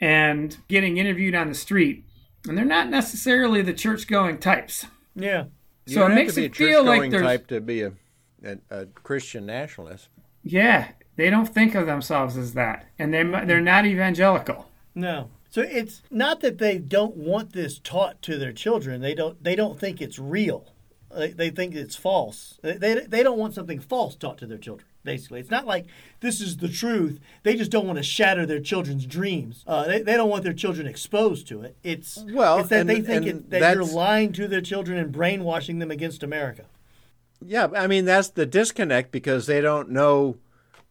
[0.00, 2.04] and getting interviewed on the street,
[2.48, 4.86] and they're not necessarily the church going types.
[5.14, 5.44] Yeah.
[5.86, 7.92] You So it makes it feel like there's type to be a,
[8.44, 10.08] a, a Christian nationalist.
[10.42, 14.68] yeah, they don't think of themselves as that, and they they're not evangelical.
[14.94, 15.30] No.
[15.48, 19.00] So it's not that they don't want this taught to their children.
[19.00, 19.42] They don't.
[19.42, 20.74] They don't think it's real.
[21.16, 22.58] They, they think it's false.
[22.62, 24.86] They, they, they don't want something false taught to their children.
[25.06, 25.86] Basically, it's not like
[26.20, 27.18] this is the truth.
[27.44, 29.62] They just don't want to shatter their children's dreams.
[29.66, 31.76] Uh, they, they don't want their children exposed to it.
[31.82, 35.12] It's Well, it's that and- they think it, that you're lying to their children and
[35.12, 36.64] brainwashing them against America.
[37.40, 40.36] Yeah, I mean that's the disconnect because they don't know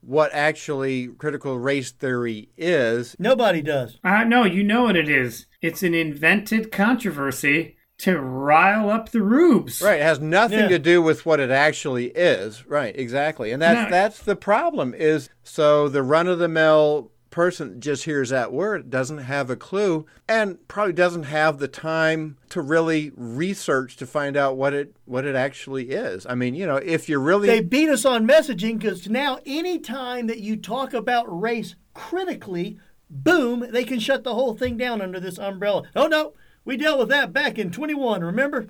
[0.02, 3.16] what actually critical race theory is.
[3.20, 3.98] Nobody does.
[4.04, 5.48] Uh, no, you know what it is.
[5.62, 9.82] It's an invented controversy to rile up the rubes.
[9.82, 10.68] Right, it has nothing Yeah.
[10.70, 12.66] to do with what it actually is.
[12.68, 13.52] Right, exactly.
[13.52, 13.90] And that's No.
[13.90, 18.90] that's the problem is so the run of the mill person just hears that word,
[18.90, 24.38] doesn't have a clue and probably doesn't have the time to really research to find
[24.38, 26.26] out what it what it actually is.
[26.30, 29.80] I mean, you know, if you're really They beat us on messaging because now any
[29.80, 32.78] time that you talk about race critically,
[33.10, 35.84] boom, they can shut the whole thing down under this umbrella.
[35.96, 36.34] Oh no,
[36.66, 38.24] we dealt with that back in 21.
[38.24, 38.68] Remember?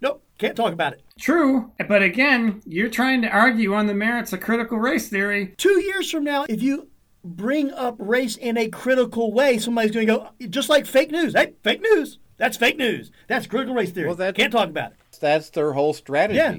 [0.00, 1.02] Nope, can't talk about it.
[1.18, 5.54] True, but again, you're trying to argue on the merits of critical race theory.
[5.56, 6.88] Two years from now, if you
[7.24, 11.32] bring up race in a critical way, somebody's going to go just like fake news.
[11.34, 12.18] Hey, fake news.
[12.36, 13.10] That's fake news.
[13.28, 14.08] That's critical race theory.
[14.08, 14.96] Well, that's- can't talk about it.
[15.20, 16.56] that's their whole strategy Yeah.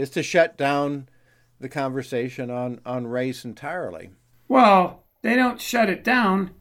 [0.00, 1.08] is to shut down
[1.60, 4.10] the conversation on on race entirely.
[4.48, 6.52] Well, they don't shut it down.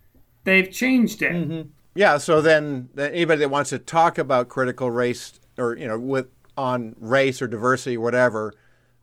[0.44, 1.32] They've changed it.
[1.34, 1.70] Mm-hmm.
[1.94, 6.00] Yeah, so then, then anybody that wants to talk about critical race or you know
[6.00, 6.28] with
[6.58, 8.54] on race or diversity or whatever,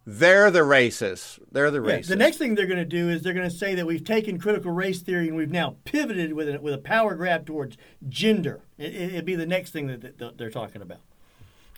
[0.07, 1.39] they're the racists.
[1.53, 2.09] They're the Yeah, racists.
[2.09, 4.39] the next thing they're going to do is they're going to say that we've taken
[4.39, 7.77] critical race theory and we've now pivoted with it with a power grab towards
[8.09, 8.63] gender.
[8.79, 11.01] It, it, it'd be the next thing that that they're talking about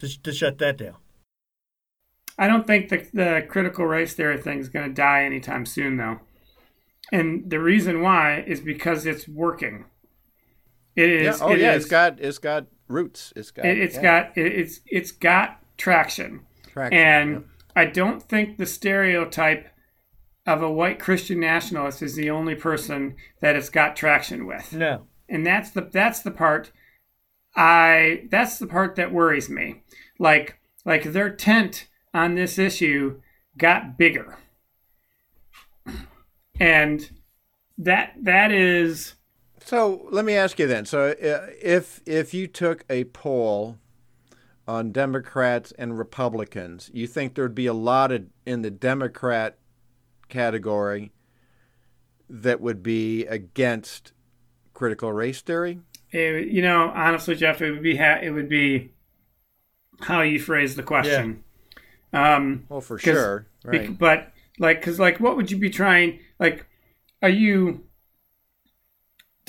[0.00, 0.96] to, to shut that down.
[2.38, 5.96] I don't think the, the critical race theory thing is going to die anytime soon,
[5.98, 6.20] though.
[7.12, 9.86] And the reason why is because it's working.
[10.96, 13.32] It yeah, oh it yeah, is- it's got it's got roots.
[13.36, 16.40] It's got It, it's yeah, got it, it's it's got traction,
[16.72, 17.44] traction, and.
[17.76, 19.68] I don't think the stereotype
[20.44, 25.06] of a white Christian nationalist is the only person that it's got traction with, No.
[25.28, 26.72] and that's the that's the part
[27.54, 29.84] I that's the part that worries me.
[30.18, 33.20] Like like their tent on this issue
[33.56, 34.36] got bigger,
[36.58, 37.08] and
[37.78, 39.14] that that is
[39.64, 40.84] So let me ask you then.
[40.84, 43.78] So uh, if if you took a poll
[44.66, 49.58] on Democrats and Republicans, you think there'd be a lot of, in the Democrat
[50.28, 51.12] category
[52.28, 54.12] that would be against
[54.72, 55.80] critical race theory?
[56.12, 58.92] it, you know honestly, Jeff, it would be ha- it would be
[60.00, 61.44] how you phrase the question.
[62.12, 63.96] Um, Well, for sure, right?
[63.96, 66.20] but like, because like, what would you be trying?
[66.38, 66.66] Like,
[67.22, 67.84] are you?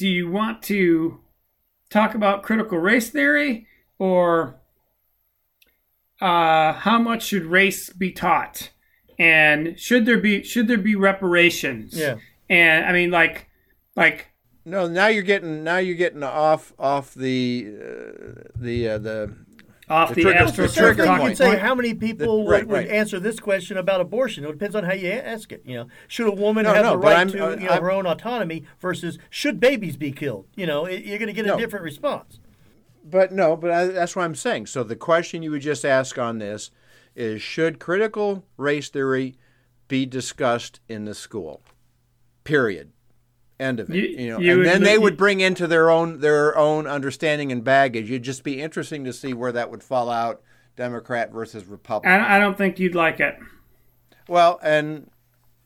[0.01, 1.19] Do you want to
[1.91, 3.67] talk about critical race theory,
[3.99, 4.59] or
[6.19, 8.71] uh, how much should race be taught,
[9.19, 11.93] and should there be should there be reparations?
[11.95, 12.15] Yeah.
[12.49, 13.47] And I mean, like,
[13.95, 14.31] like
[14.65, 19.35] No, now you're getting now you're getting off off the uh, the uh, the
[19.91, 22.43] off The the, trigger- astro the trigger thing you could say how many people The-
[22.43, 22.87] would, right, would right.
[22.89, 24.45] answer this question about abortion.
[24.45, 25.61] It depends on how you ask it.
[25.65, 27.71] You know, should a woman No, have no, the right I'm- to uh, you know,
[27.71, 30.47] I'm- her own autonomy versus should babies be killed?
[30.55, 32.39] You know, it, you're going to get a different response.
[33.03, 34.67] But no, but I, that's what I'm saying.
[34.67, 36.71] So the question you would just ask on this
[37.15, 39.35] is: Should critical race theory
[39.87, 41.61] be discussed in the school?
[42.43, 42.91] Period.
[43.61, 43.95] End of it.
[43.95, 46.87] You- You, know, you and would- then they would bring into their own their own
[46.87, 48.09] understanding and baggage.
[48.09, 50.41] It'd just be interesting to see where that would fall out,
[50.75, 52.11] Democrat versus Republican.
[52.21, 53.37] I, I don't think you'd like it.
[54.27, 55.09] well, and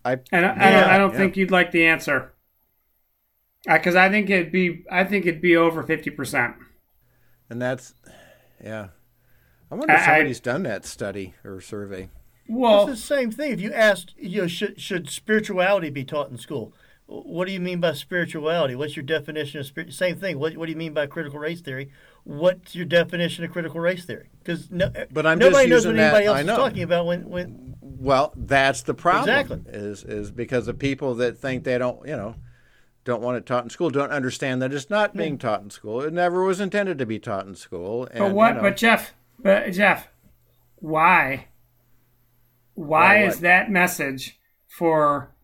[0.03, 1.17] I And I, I don't, I don't yeah.
[1.17, 2.33] think you'd like the answer.
[3.67, 6.55] Because I think it'd be, I think it'd be over fifty percent.
[7.49, 7.93] and that's
[8.63, 8.89] yeah.
[9.71, 12.09] I wonder if I- I- somebody's done that study or survey.
[12.47, 13.53] Well, It's the same thing.
[13.53, 16.73] If you asked, you know, should should spirituality be taught in school?
[17.08, 18.74] What do you mean by spirituality?
[18.76, 19.93] What's your definition of spirit?
[19.93, 20.39] Same thing.
[20.39, 21.91] What What do you mean by critical race theory?
[22.24, 24.30] What's your definition of critical race theory?
[24.39, 27.06] Because no, But I'm just nobody knows using what that- anybody else is talking about
[27.06, 29.30] when when Well, that's the problem.
[29.30, 29.62] Exactly.
[29.72, 32.36] Is is because the people that think they don't, you know,
[33.03, 36.01] don't want it taught in school don't understand that it's not being taught in school.
[36.01, 38.08] It never was intended to be taught in school.
[38.10, 38.47] And, but what?
[38.49, 40.08] you know, But Jeff, but Jeff,
[40.78, 41.49] why?
[42.74, 43.41] Why Why is what?
[43.43, 45.34] that message for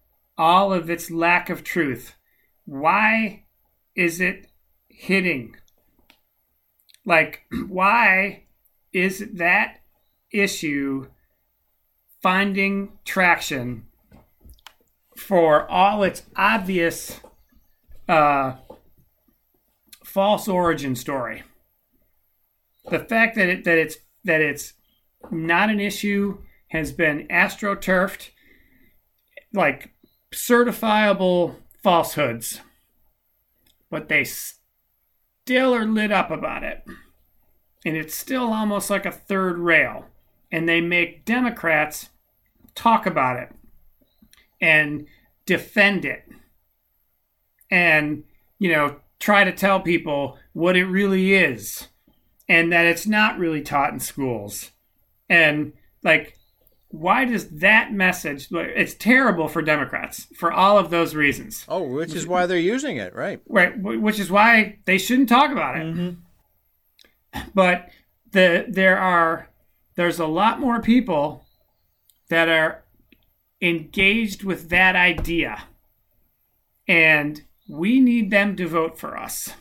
[0.41, 2.15] all of its lack of truth?
[2.65, 3.43] Why
[3.95, 4.47] is it
[4.89, 5.55] hitting?
[7.05, 8.45] Like, why
[8.91, 9.81] is that
[10.31, 11.07] issue
[12.23, 13.85] finding traction
[15.15, 17.19] for all its obvious
[18.09, 18.53] uh,
[20.03, 21.43] false origin story?
[22.89, 24.73] The fact that it that it's that it's
[25.29, 26.39] not an issue,
[26.69, 28.31] has been astroturfed,
[29.53, 29.91] like
[30.33, 32.61] certifiable falsehoods.
[33.89, 36.83] But they still are lit up about it.
[37.85, 40.05] And it's still almost like a third rail.
[40.51, 42.09] And they make Democrats
[42.75, 43.49] talk about it
[44.59, 45.07] and
[45.45, 46.23] defend it.
[47.69, 48.23] And,
[48.59, 51.87] you know, try to tell people what it really is
[52.49, 54.71] and that it's not really taught in schools.
[55.29, 55.73] And
[56.03, 56.37] like,
[56.91, 58.47] why does that message?
[58.51, 61.65] It's terrible for Democrats for all of those reasons.
[61.67, 63.41] Oh, which is why they're using it, right?
[63.47, 65.85] Right, which is why they shouldn't talk about it.
[65.85, 67.39] Mm-hmm.
[67.53, 67.89] But
[68.31, 69.49] the there are
[69.95, 71.45] there's a lot more people
[72.29, 72.83] that are
[73.61, 75.63] engaged with that idea,
[76.87, 79.53] and we need them to vote for us.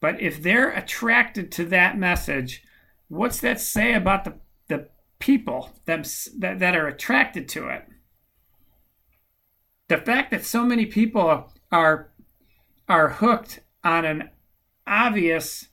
[0.00, 2.62] But if they're attracted to that message,
[3.08, 4.34] what's that say about the,
[4.68, 4.88] the
[5.18, 6.08] people that,
[6.38, 7.86] that, are attracted to it?
[9.88, 12.10] The fact that so many people are
[12.88, 14.30] are hooked on an
[14.86, 15.68] obvious,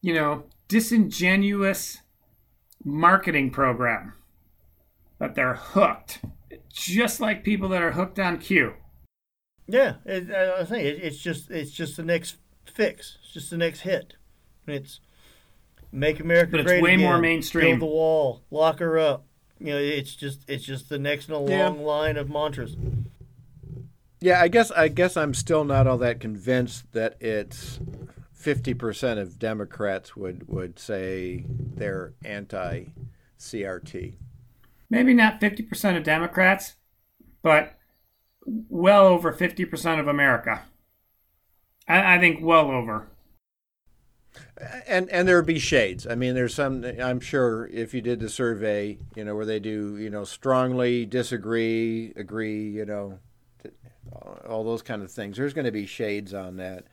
[0.00, 1.98] you know, disingenuous
[2.84, 4.14] marketing program.
[5.18, 6.20] But they're hooked,
[6.72, 8.74] just like people that are hooked on Q.
[9.68, 13.18] Yeah, it, I saying it, it's just it's just the next fix.
[13.22, 14.14] It's just the next hit.
[14.66, 15.00] It's
[15.92, 17.04] make America but it's great way again.
[17.06, 17.78] more mainstream.
[17.78, 19.26] Build the wall, lock her up.
[19.58, 21.68] You know, it's just it's just the next in a Yeah.
[21.68, 22.76] long line of mantras.
[24.20, 27.80] Yeah, I guess I guess I'm still not all that convinced that it's
[28.32, 32.86] fifty percent of Democrats would would say they're anti
[33.38, 34.14] CRT.
[34.90, 36.74] Maybe not 50% of Democrats,
[37.42, 37.78] but
[38.44, 40.64] well over 50% of America.
[41.88, 43.08] I, I think well over.
[44.86, 46.06] And and there would be shades.
[46.06, 46.84] I mean, there's some.
[46.84, 51.04] I'm sure if you did the survey, you know, where they do, you know, strongly
[51.04, 53.18] disagree, agree, you know,
[54.48, 55.36] all those kind of things.
[55.36, 56.84] There's going to be shades on that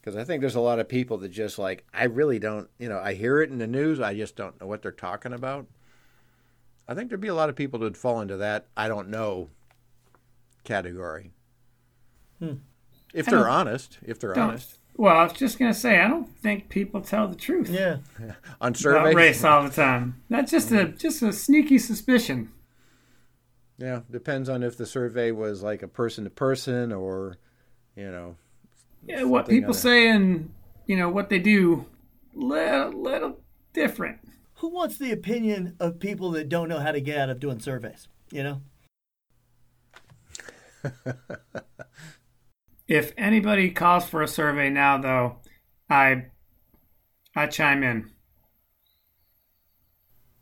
[0.00, 2.88] because I think there's a lot of people that just like I really don't, you
[2.88, 5.66] know, I hear it in the news, I just don't know what they're talking about.
[6.88, 9.08] I think there'd be a lot of people that would fall into that I don't
[9.08, 9.48] know
[10.64, 11.30] category.
[12.38, 12.54] Hmm.
[13.14, 16.28] If they're honest, if they're honest Well, I was just going to say, I don't
[16.38, 19.14] think people tell the truth Yeah, on about surveys.
[19.14, 20.22] race all the time.
[20.28, 22.50] That's just a just a sneaky suspicion.
[23.78, 27.38] Yeah, depends on if the survey was like a person to person or,
[27.96, 28.36] you know.
[29.04, 30.52] Yeah, what people on a- say and
[30.86, 31.86] you know what they do,
[32.34, 33.40] little little
[33.72, 34.18] different.
[34.56, 37.58] who wants the opinion of people that don't know how to get out of doing
[37.60, 38.06] surveys?
[38.30, 38.60] You know,
[42.92, 45.36] If anybody calls for a survey now, though,
[45.88, 46.26] I
[47.34, 48.10] I chime in.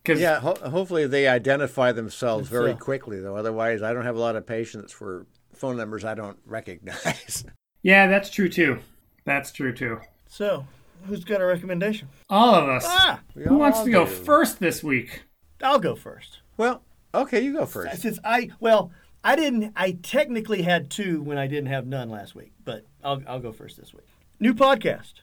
[0.03, 2.77] Because Yeah, ho- hopefully they identify themselves very sir.
[2.79, 3.37] quickly, though.
[3.37, 7.45] Otherwise, I don't have a lot of patience for phone numbers I don't recognize.
[7.85, 8.81] yeah, that's true too.
[9.25, 10.01] That's true too.
[10.27, 10.67] so
[11.05, 12.09] who's got a recommendation?
[12.29, 12.85] All of us.
[12.85, 15.23] Ah, Who wants all to go first this week?
[15.63, 16.41] I'll go first.
[16.57, 16.83] Well,
[17.15, 18.03] okay, you go first.
[18.03, 18.91] Since I well,
[19.23, 19.73] I didn't.
[19.77, 23.53] I technically had two when I didn't have none last week, but I'll I'll go
[23.53, 24.07] first this week.
[24.39, 25.15] New podcast.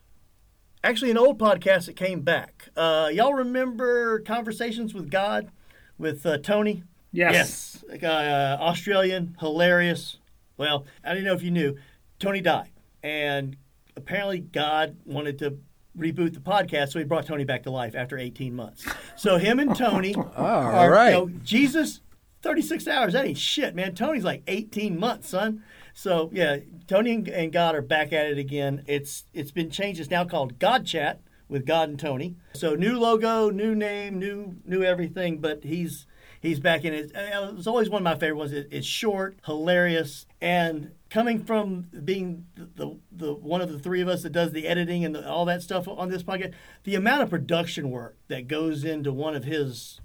[0.84, 2.70] Actually, an old podcast that came back.
[2.76, 5.50] Uh, y'all remember conversations with God
[5.98, 6.84] with uh, Tony?
[7.12, 7.84] Yes.
[7.90, 10.18] Yes, uh, Australian, hilarious.
[10.58, 11.78] Well, I didn't know if you knew,
[12.20, 12.70] Tony died,
[13.02, 13.58] and
[13.96, 15.58] apparently God wanted to
[15.98, 18.88] reboot the podcast, so he brought Tony back to life after 18 months.
[19.16, 21.08] So him and Tony All are, right.
[21.10, 22.02] you know, Jesus,
[22.48, 23.12] 36 hours.
[23.14, 23.94] That ain't shit, man.
[23.94, 25.64] Tony's like 18 months, son.
[25.94, 28.84] So yeah, Tony and- God are back at it again.
[28.88, 30.00] It's it's been changed.
[30.00, 31.20] It's now called God Chat
[31.50, 32.36] with God and Tony.
[32.54, 35.40] So new logo, new name, new new everything.
[35.40, 36.06] But he's
[36.40, 37.12] he's back in it.
[37.14, 38.54] Uh, It's always one of my favorite ones.
[38.54, 44.00] It, it's short, hilarious, and coming from being the, the the one of the three
[44.02, 46.54] of us that does the editing and the, all that stuff on this podcast,
[46.86, 50.00] the amount of production work that goes into one of his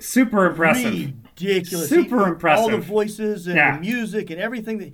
[0.00, 0.92] Super impressive.
[1.34, 1.88] ridiculous.
[1.88, 2.62] Super He- impressive.
[2.64, 3.74] All the voices and Yeah.
[3.76, 4.78] the music and everything.
[4.78, 4.92] That,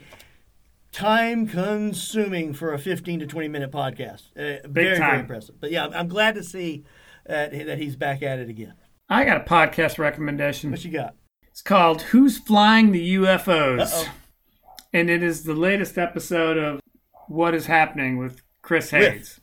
[0.93, 4.25] time consuming for a 15 to 20 minute podcast.
[4.37, 5.09] Uh, very, time.
[5.11, 5.55] very impressive.
[5.61, 6.85] But yeah, I'm- glad to see
[7.27, 8.75] that, that he's back at it again.
[9.09, 10.71] I got a podcast recommendation.
[10.71, 11.15] What you got?
[11.49, 13.81] It's called Who's Flying the UFOs?
[13.93, 14.13] Uh-oh.
[14.93, 16.81] And it is the latest episode of
[17.27, 18.91] What is Happening with Chris.
[18.91, 19.41] Hayes.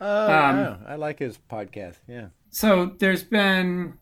[0.00, 1.98] Oh, Um, yeah, I like his podcast.
[2.08, 2.26] Yeah.
[2.50, 3.94] So there's been,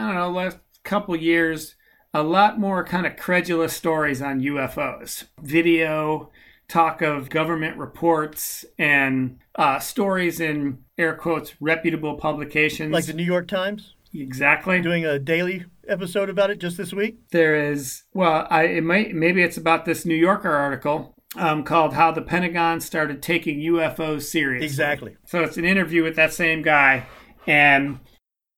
[0.00, 1.74] I don't know, last couple years,
[2.14, 5.24] a lot more kind of credulous stories on UFOs.
[5.42, 6.30] Video,
[6.68, 12.92] talk of government reports, and uh, stories in air quotes reputable publications.
[12.92, 13.94] Like the New York Times?
[14.14, 14.80] Exactly.
[14.80, 17.18] Doing a daily episode about it just this week.
[17.30, 21.92] There is well, I it might maybe it's about this New Yorker article um, called
[21.92, 25.16] "How the Pentagon Started Taking UFOs Seriously." Exactly.
[25.26, 27.06] So it's an interview with that same guy,
[27.46, 28.00] and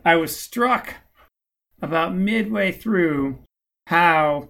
[0.04, 0.94] I was struck
[1.82, 3.38] about midway through
[3.88, 4.48] how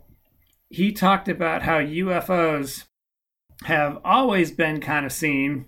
[0.70, 2.84] he talked about how UFOs
[3.64, 5.66] have always been kind of seen,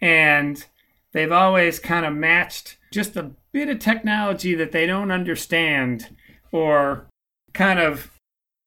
[0.00, 0.64] and
[1.12, 6.14] they've always kind of matched just a bit of technology that they don't understand,
[6.52, 7.06] or
[7.54, 8.10] kind of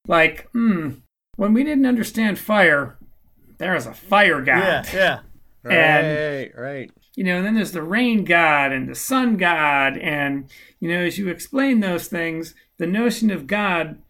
[0.08, 0.92] like, hmm,
[1.38, 2.98] when we didn't understand fire,
[3.58, 4.88] there was a fire god.
[4.94, 5.20] Yeah, yeah.
[5.72, 6.92] And- Right, right.
[7.16, 9.98] You know, and then there's the rain god and the sun god.
[9.98, 10.50] And,
[10.80, 14.02] you know, as you explain those things, the notion of God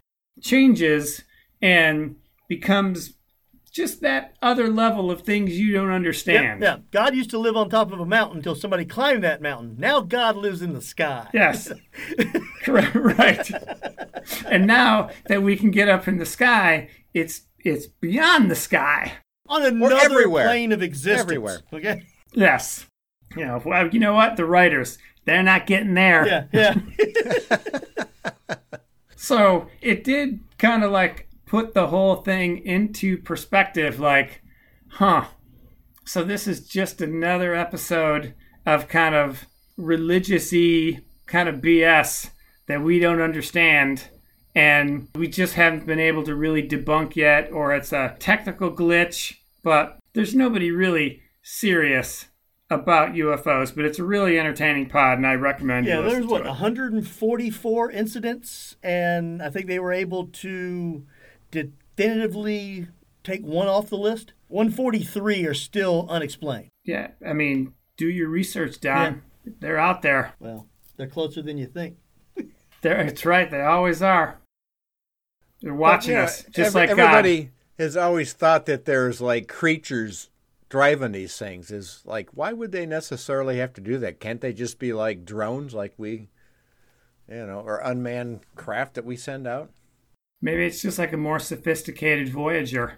[0.41, 1.23] changes
[1.61, 2.15] and
[2.47, 3.13] becomes
[3.71, 6.61] just that other level of things you don't understand.
[6.61, 6.77] yeah.
[6.91, 9.75] God used to live on top of a mountain until somebody climbed that mountain.
[9.79, 11.29] Now God lives in the sky.
[11.33, 11.71] Yes.
[12.63, 12.93] Correct.
[12.95, 13.51] Right.
[14.45, 19.13] and now that we can get up in the sky, it's it's beyond the sky.
[19.47, 21.21] On another plane of existence.
[21.21, 21.61] Everywhere.
[21.73, 22.03] Okay.
[22.33, 22.85] Yes.
[23.35, 24.37] You know, well, uh, you know what?
[24.37, 26.47] The writers, they're not getting there.
[26.51, 28.55] Yeah, yeah.
[29.21, 34.41] So it did kind of like put the whole thing into perspective like,
[34.89, 35.25] huh,
[36.03, 38.33] so this is just another episode
[38.65, 39.45] of kind of
[39.77, 42.31] religious y kind of BS
[42.65, 44.09] that we don't understand
[44.55, 49.37] and we just haven't been able to really debunk yet, or it's a technical glitch,
[49.61, 52.25] but there's nobody really serious
[52.71, 55.89] about UFOs, but it's a really entertaining pod, and I recommend it.
[55.89, 56.47] Yeah, you there's what to it.
[56.47, 61.05] 144 incidents, and I think they were able to
[61.51, 62.87] definitively
[63.23, 64.33] take one off the list.
[64.47, 66.69] 143 are still unexplained.
[66.85, 69.21] Yeah, I mean, do your research, Don.
[69.45, 69.51] Yeah.
[69.59, 70.33] They're out there.
[70.39, 70.67] Well,
[70.97, 71.97] they're closer than you think.
[72.81, 73.51] They're, it's right.
[73.51, 74.39] They always are.
[75.61, 79.47] They're watching But, you us, just every- like everybody has always thought that there's like
[79.47, 80.29] creatures
[80.71, 81.69] driving these things.
[81.69, 84.19] Is like, why would they necessarily have to do that?
[84.19, 86.29] Can't they just be like drones, like we,
[87.29, 89.69] you know, or unmanned craft that we send out?
[90.41, 92.97] Maybe it's just like a more sophisticated Voyager.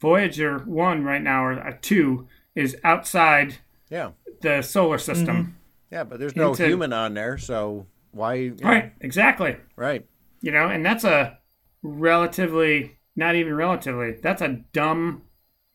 [0.00, 3.56] Voyager one right now or uh, two is outside
[3.90, 4.10] Yeah,
[4.42, 5.36] the solar system.
[5.36, 5.50] Mm-hmm.
[5.90, 8.34] yeah, but there's no Into- human on there, so why?
[8.34, 8.92] you know, Right.
[9.00, 9.56] Exactly.
[9.76, 10.06] right.
[10.40, 11.38] You know, and that's a
[11.82, 14.12] relatively, not even relatively.
[14.22, 15.22] That's a dumb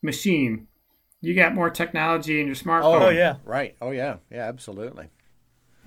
[0.02, 0.68] machine.
[1.22, 3.02] You got more technology in your smartphone.
[3.02, 3.36] Oh, yeah.
[3.44, 3.76] right.
[3.82, 5.08] Oh yeah, yeah, absolutely.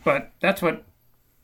[0.04, 0.84] But that's what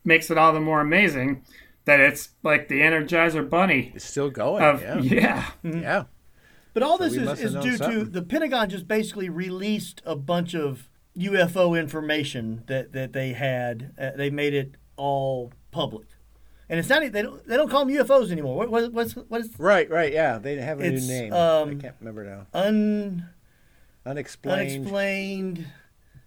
[0.05, 1.45] makes it all the more amazing
[1.85, 4.63] that it's like the Energizer Bunny It's still going.
[4.63, 5.51] of yeah, yeah.
[5.63, 6.05] yeah.
[6.75, 10.55] But all this is, is known due to the Pentagon just basically released a bunch
[10.55, 13.95] of UFO information that, that they had.
[13.99, 16.07] Uh, they made it all public.
[16.69, 18.55] And it's not e, they don't they don't call them UFOs anymore.
[18.55, 20.13] What what what's what is Right, right.
[20.13, 21.33] Yeah, they have a new name.
[21.33, 22.47] um, I can't remember now.
[22.53, 23.27] un
[24.09, 24.61] Unexplained.
[24.73, 25.67] unexplained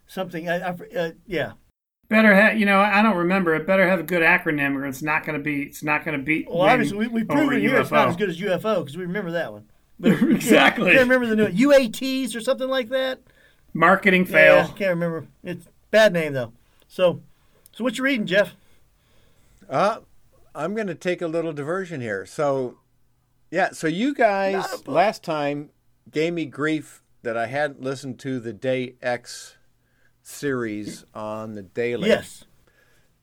[0.08, 0.48] something?
[0.50, 1.54] I, I, uh, yeah.
[2.10, 3.66] Better have you know I don't remember it.
[3.66, 6.24] Better have a good acronym or it's not going to be it's not going to
[6.24, 6.46] be.
[6.48, 9.04] Well, obviously we we over proven here it's not as good as UFO because we
[9.04, 9.66] remember that one.
[10.04, 10.92] exactly.
[10.92, 13.20] Can't remember the new UATs or something like that.
[13.74, 14.68] Marketing Yeah, fail.
[14.76, 15.28] can't remember.
[15.44, 16.52] It's bad name though.
[16.88, 17.22] So,
[17.72, 18.56] so what you reading, Jeff?
[19.70, 20.00] Uh,
[20.54, 22.26] I'm going to take a little diversion here.
[22.26, 22.78] So,
[23.50, 24.88] yeah, so you guys Not a book.
[24.96, 25.70] last time
[26.12, 29.58] gave me grief that I hadn't listened to the Day X
[30.22, 32.10] series on the Daily.
[32.10, 32.46] Yes.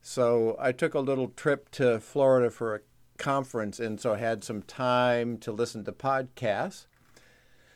[0.00, 2.80] So I took a little trip to Florida for a
[3.18, 6.86] conference, and so I had some time to listen to podcasts.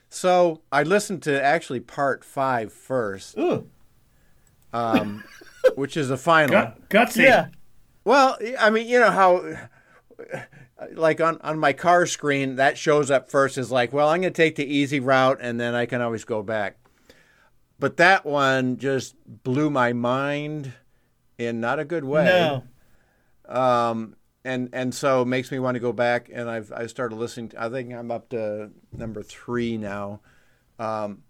[0.09, 3.37] So I listened to actually part five first,
[4.73, 5.25] um,
[5.75, 6.53] which is the final.
[6.53, 7.25] Gut, gutsy.
[7.25, 7.49] Yeah.
[8.05, 9.57] Well, I mean, you know how,
[10.93, 14.33] like on, on my car screen, that shows up first is like, well, I'm going
[14.33, 16.77] to take the easy route and then I can always go back.
[17.79, 20.73] But that one just blew my mind
[21.39, 22.25] in not a good way.
[22.25, 22.65] No.
[23.49, 27.17] Um, and and so it makes me want to go back and I've I started
[27.17, 27.51] listening.
[27.51, 30.21] To, I think I'm up to number three now.
[30.79, 31.23] Um,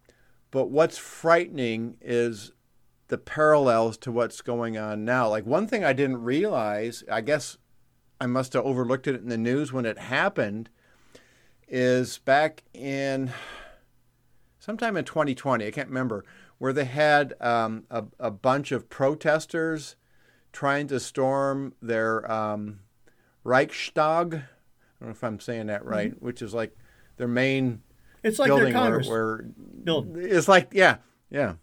[0.50, 2.52] but what's frightening is
[3.08, 5.28] the parallels to what's going on now.
[5.28, 7.58] Like one thing I didn't realize, I guess
[8.22, 10.68] I must have overlooked it in the news when it happened,
[11.66, 13.32] is back in
[14.60, 16.24] sometime in 2020, I can't remember,
[16.58, 19.96] where they had um, a, a bunch of protesters
[20.52, 22.78] trying to storm their um,
[23.42, 24.34] Reichstag.
[24.34, 24.38] I
[25.00, 26.76] don't know if I'm saying that right, which is like
[27.16, 27.82] their main
[28.22, 29.44] It's like their building where, Congress where
[29.82, 30.14] building.
[30.16, 30.98] it's like yeah,
[31.28, 31.54] yeah.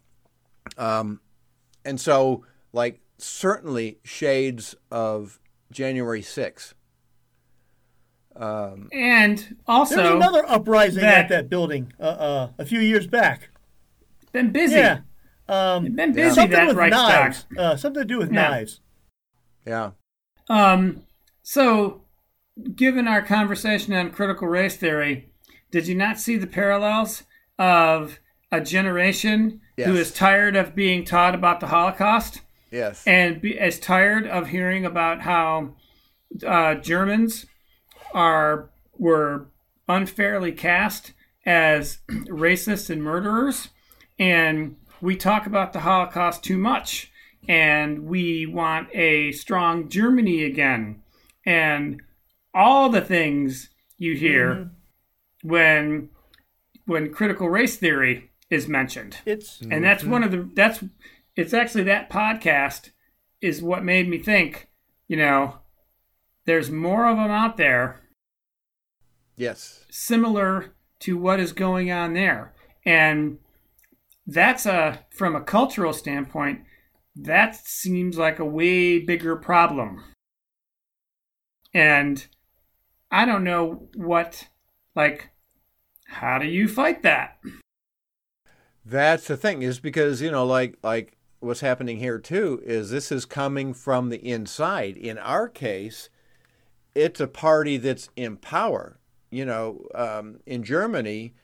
[0.76, 1.22] Um,
[1.86, 2.44] and so
[2.74, 5.40] like certainly shades of
[5.70, 6.74] January 6th.
[8.36, 9.96] And also.
[9.96, 13.50] There was another uprising that- at that building uh, uh, a few years back.
[14.32, 14.76] been busy.
[14.76, 15.00] Yeah.
[15.48, 17.44] Um, Been busy something that with knives.
[17.58, 18.48] Uh, something to do with Yeah.
[18.48, 18.80] knives.
[19.66, 19.90] Yeah.
[20.48, 21.02] Um,
[21.42, 22.04] so,
[22.76, 25.32] given our conversation on critical race theory,
[25.72, 27.24] did you not see the parallels
[27.58, 28.20] of
[28.52, 30.08] a generation who Yes.
[30.08, 33.02] is tired of being taught about the Holocaust Yes.
[33.06, 35.74] and be, is tired of hearing about how
[36.46, 37.46] uh, Germans
[38.14, 39.48] are were
[39.88, 41.12] unfairly cast
[41.44, 43.70] as racists and murderers,
[44.18, 47.10] and we talk about the Holocaust too much,
[47.48, 51.02] and we want a strong Germany again,
[51.44, 52.02] and
[52.54, 54.70] all the things you hear
[55.42, 56.10] when
[56.86, 59.18] when critical race theory is mentioned.
[59.24, 60.82] It's and that's one of the that's
[61.40, 62.90] it's actually that podcast
[63.40, 64.68] is what made me think
[65.08, 65.58] you know
[66.46, 68.00] there's more of them out there
[69.36, 69.84] yes.
[69.90, 72.54] similar to what is going on there.
[72.84, 73.38] And
[74.26, 76.60] that's a from a cultural standpoint
[77.16, 80.04] that seems like a way bigger problem.
[81.74, 82.26] And
[83.12, 84.48] i don't know what
[84.94, 85.30] like
[86.06, 87.38] how do you fight that?
[88.84, 93.10] That's the thing is because you know like like what's happening here too is this
[93.10, 94.96] is coming from the inside.
[94.96, 96.08] In our case,
[96.94, 98.98] it's a party that's in power.
[99.30, 101.34] You know, um, in Germany,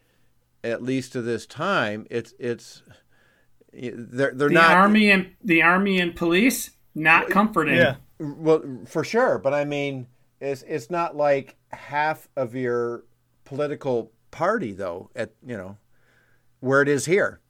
[0.63, 2.83] at least to this time, it's it's
[3.73, 7.97] they're they're not the not army and the army and police not comforting yeah.
[8.19, 10.07] Well, for sure, but I mean,
[10.41, 13.05] it's it's not like half of your
[13.45, 15.11] political party though.
[15.15, 15.77] At you know,
[16.61, 17.41] where it is here.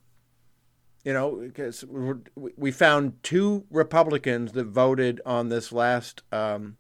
[1.06, 6.78] You know, because we're- found two Republicans that voted on this last um,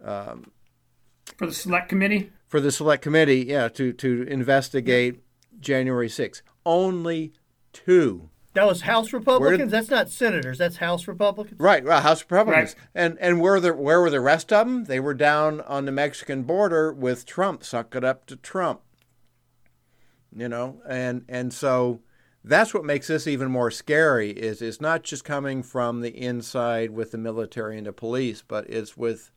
[0.00, 3.44] for the select committee for the select committee.
[3.46, 5.20] Yeah, to to investigate
[5.60, 6.40] January 6th.
[6.64, 7.34] Only
[7.74, 8.30] two.
[8.54, 9.70] That was House Republicans.
[9.70, 10.56] That's not senators.
[10.56, 11.60] That's House Republicans.
[11.60, 12.88] Right, right, House Republicans, Right.
[12.94, 14.84] and and where the where were the rest of them?
[14.84, 17.64] They were down on the Mexican border with Trump.
[17.64, 18.80] Suck it up to Trump.
[20.34, 22.00] You know, and and so
[22.46, 24.30] that's what makes this even more scary.
[24.30, 28.68] Is it's not just coming from the inside with the military and the police, but
[28.70, 29.30] it's with,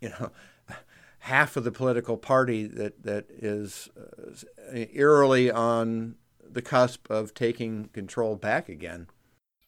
[0.00, 0.30] you know,
[1.20, 7.86] half of the political party that that is uh, eerily on the cusp of taking
[7.86, 9.06] control back again.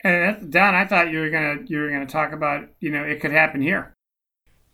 [0.05, 3.19] and don i thought you were gonna you were gonna talk about you know it
[3.21, 3.96] could happen here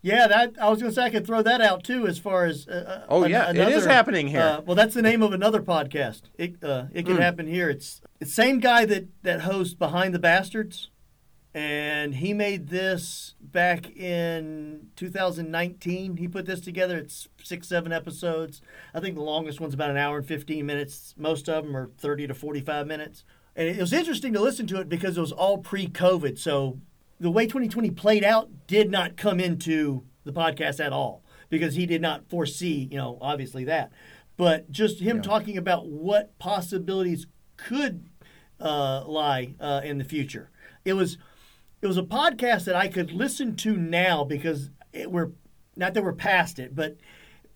[0.05, 2.05] Yeah, that I was going to say I could throw that out too.
[2.07, 4.41] As far as uh, uh, Oh, an- yeah, it is happening here.
[4.41, 6.23] Uh, well, that's the name of another podcast.
[6.37, 7.69] It uh, it can happen here.
[7.69, 10.89] It's the same guy that that hosts Behind the Bastards,
[11.53, 16.17] and he made this back in 2019.
[16.17, 16.97] He put this together.
[16.97, 18.61] It's six seven episodes.
[18.93, 21.13] I think the longest one's about an hour and 15 minutes.
[21.17, 23.23] Most of them are 30 to 45 minutes.
[23.55, 26.39] And it was interesting to listen to it because it was all pre-COVID.
[26.39, 26.79] So
[27.19, 31.85] the way 2020 played out did not come into the podcast at all because he
[31.85, 33.91] did not foresee, you know, obviously that.
[34.37, 38.09] But just him talking about what possibilities could
[38.59, 40.49] uh, lie uh, in the future.
[40.85, 41.17] It was
[41.81, 45.31] it was a podcast that I could listen to now because it, we're
[45.75, 46.97] not that we're past it, but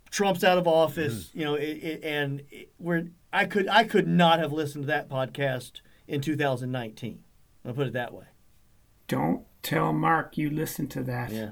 [0.10, 2.44] Trump's out of office, you know, it, it, and
[2.78, 7.24] we're I could I could not have listened to that podcast in 2019.
[7.66, 8.26] I'll put it that way.
[9.08, 11.50] Don't tell mark you listen to that Yeah.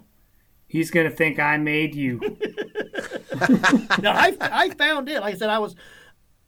[0.68, 2.20] he's gonna think i made you
[4.02, 5.20] no, I, I found it.
[5.20, 5.76] Like I said, I was,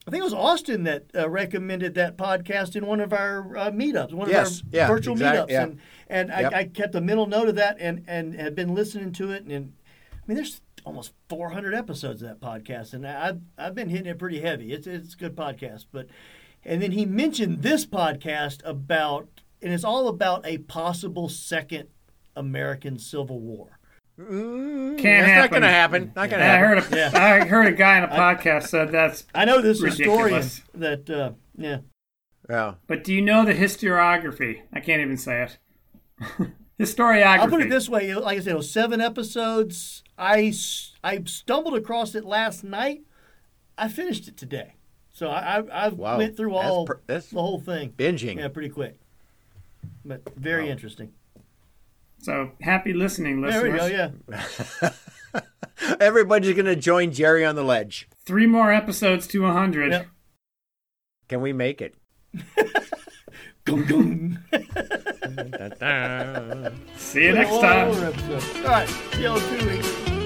[0.07, 3.71] I think it was Austin that uh, recommended that podcast in one of our uh,
[3.71, 5.63] meetups, one Yes, of our yeah, virtual exact- meetups, yeah.
[5.63, 6.53] and and Yep.
[6.53, 9.43] I, I kept a mental note of that, and and had been listening to it,
[9.43, 9.73] and, and
[10.13, 14.17] I mean, there's almost 400 episodes of that podcast, and I've I've been hitting it
[14.17, 14.71] pretty heavy.
[14.71, 16.07] It's it's a good podcast, but
[16.63, 21.87] and then he mentioned this podcast about, and it's all about a possible second
[22.35, 23.79] American Civil War.
[24.17, 26.11] can't That's happen not going to happen.
[26.15, 26.91] Not going to I happen.
[26.91, 30.37] heard a, I heard a guy on a podcast said that's I know this historian
[30.41, 30.61] Ridiculous.
[30.73, 31.77] that uh, yeah.
[32.49, 32.75] Yeah.
[32.87, 35.57] but do you know the historiography i can't even say it
[36.79, 40.03] historiography I'll put it this way: like I said, it was seven episodes.
[40.17, 40.53] I
[41.03, 43.01] I stumbled across it last night.
[43.77, 44.75] I finished it today,
[45.13, 46.17] so I I, I Wow.
[46.17, 47.91] went through That's all per- that's the whole thing.
[47.97, 48.37] Binging.
[48.37, 48.99] Yeah, pretty quick,
[50.05, 51.11] but very interesting.
[52.19, 54.11] so happy listening There we listeners go.
[54.41, 54.91] Yeah,
[55.99, 58.07] Everybody's going to join Jerry on the ledge.
[58.25, 60.07] three more episodes to 100 Yep.
[61.29, 61.95] Can we make it?
[63.65, 64.37] Gung, gung.
[66.97, 67.89] See you next time.
[67.89, 70.16] All right, see you all in two weeks.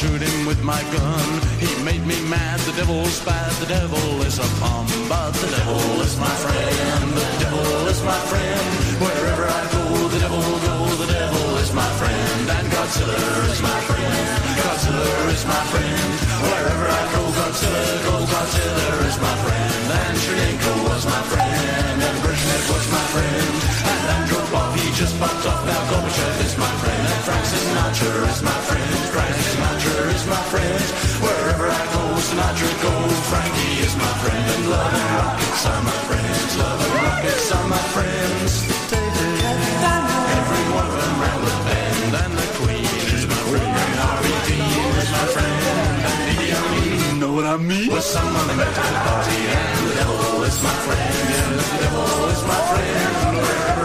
[0.00, 1.28] Shoot him with my gun.
[1.60, 4.88] He made me mad, the devil's bad, the devil is a bum.
[5.12, 8.64] But the devil is my friend, the devil is my friend.
[8.96, 12.48] Wherever I go, the devil go, the devil is my friend.
[12.48, 13.20] And Godzilla
[13.52, 16.12] is my friend, Godzilla is my friend.
[16.48, 19.84] Wherever I go, Godzilla, go, Godzilla is my friend.
[20.00, 23.52] And Chernenko was my friend, and Brezhnev was my friend.
[23.84, 27.04] And Andropov, he just popped off, now Gorbachev is my friend.
[27.04, 29.09] And Frank Sinatra is my friend,
[33.30, 34.50] Frankie is my friend.
[34.50, 38.66] And love and rockets are my friends, and rockets are my friends.
[40.40, 40.90] Every one
[41.46, 44.26] the bend, and the Queen is my friend, and
[44.98, 47.92] is my friend, and Amin, know what I mean?
[47.92, 52.42] Was someone met a party, and the devil is my friend, yes, the devil is
[52.42, 53.79] my friend.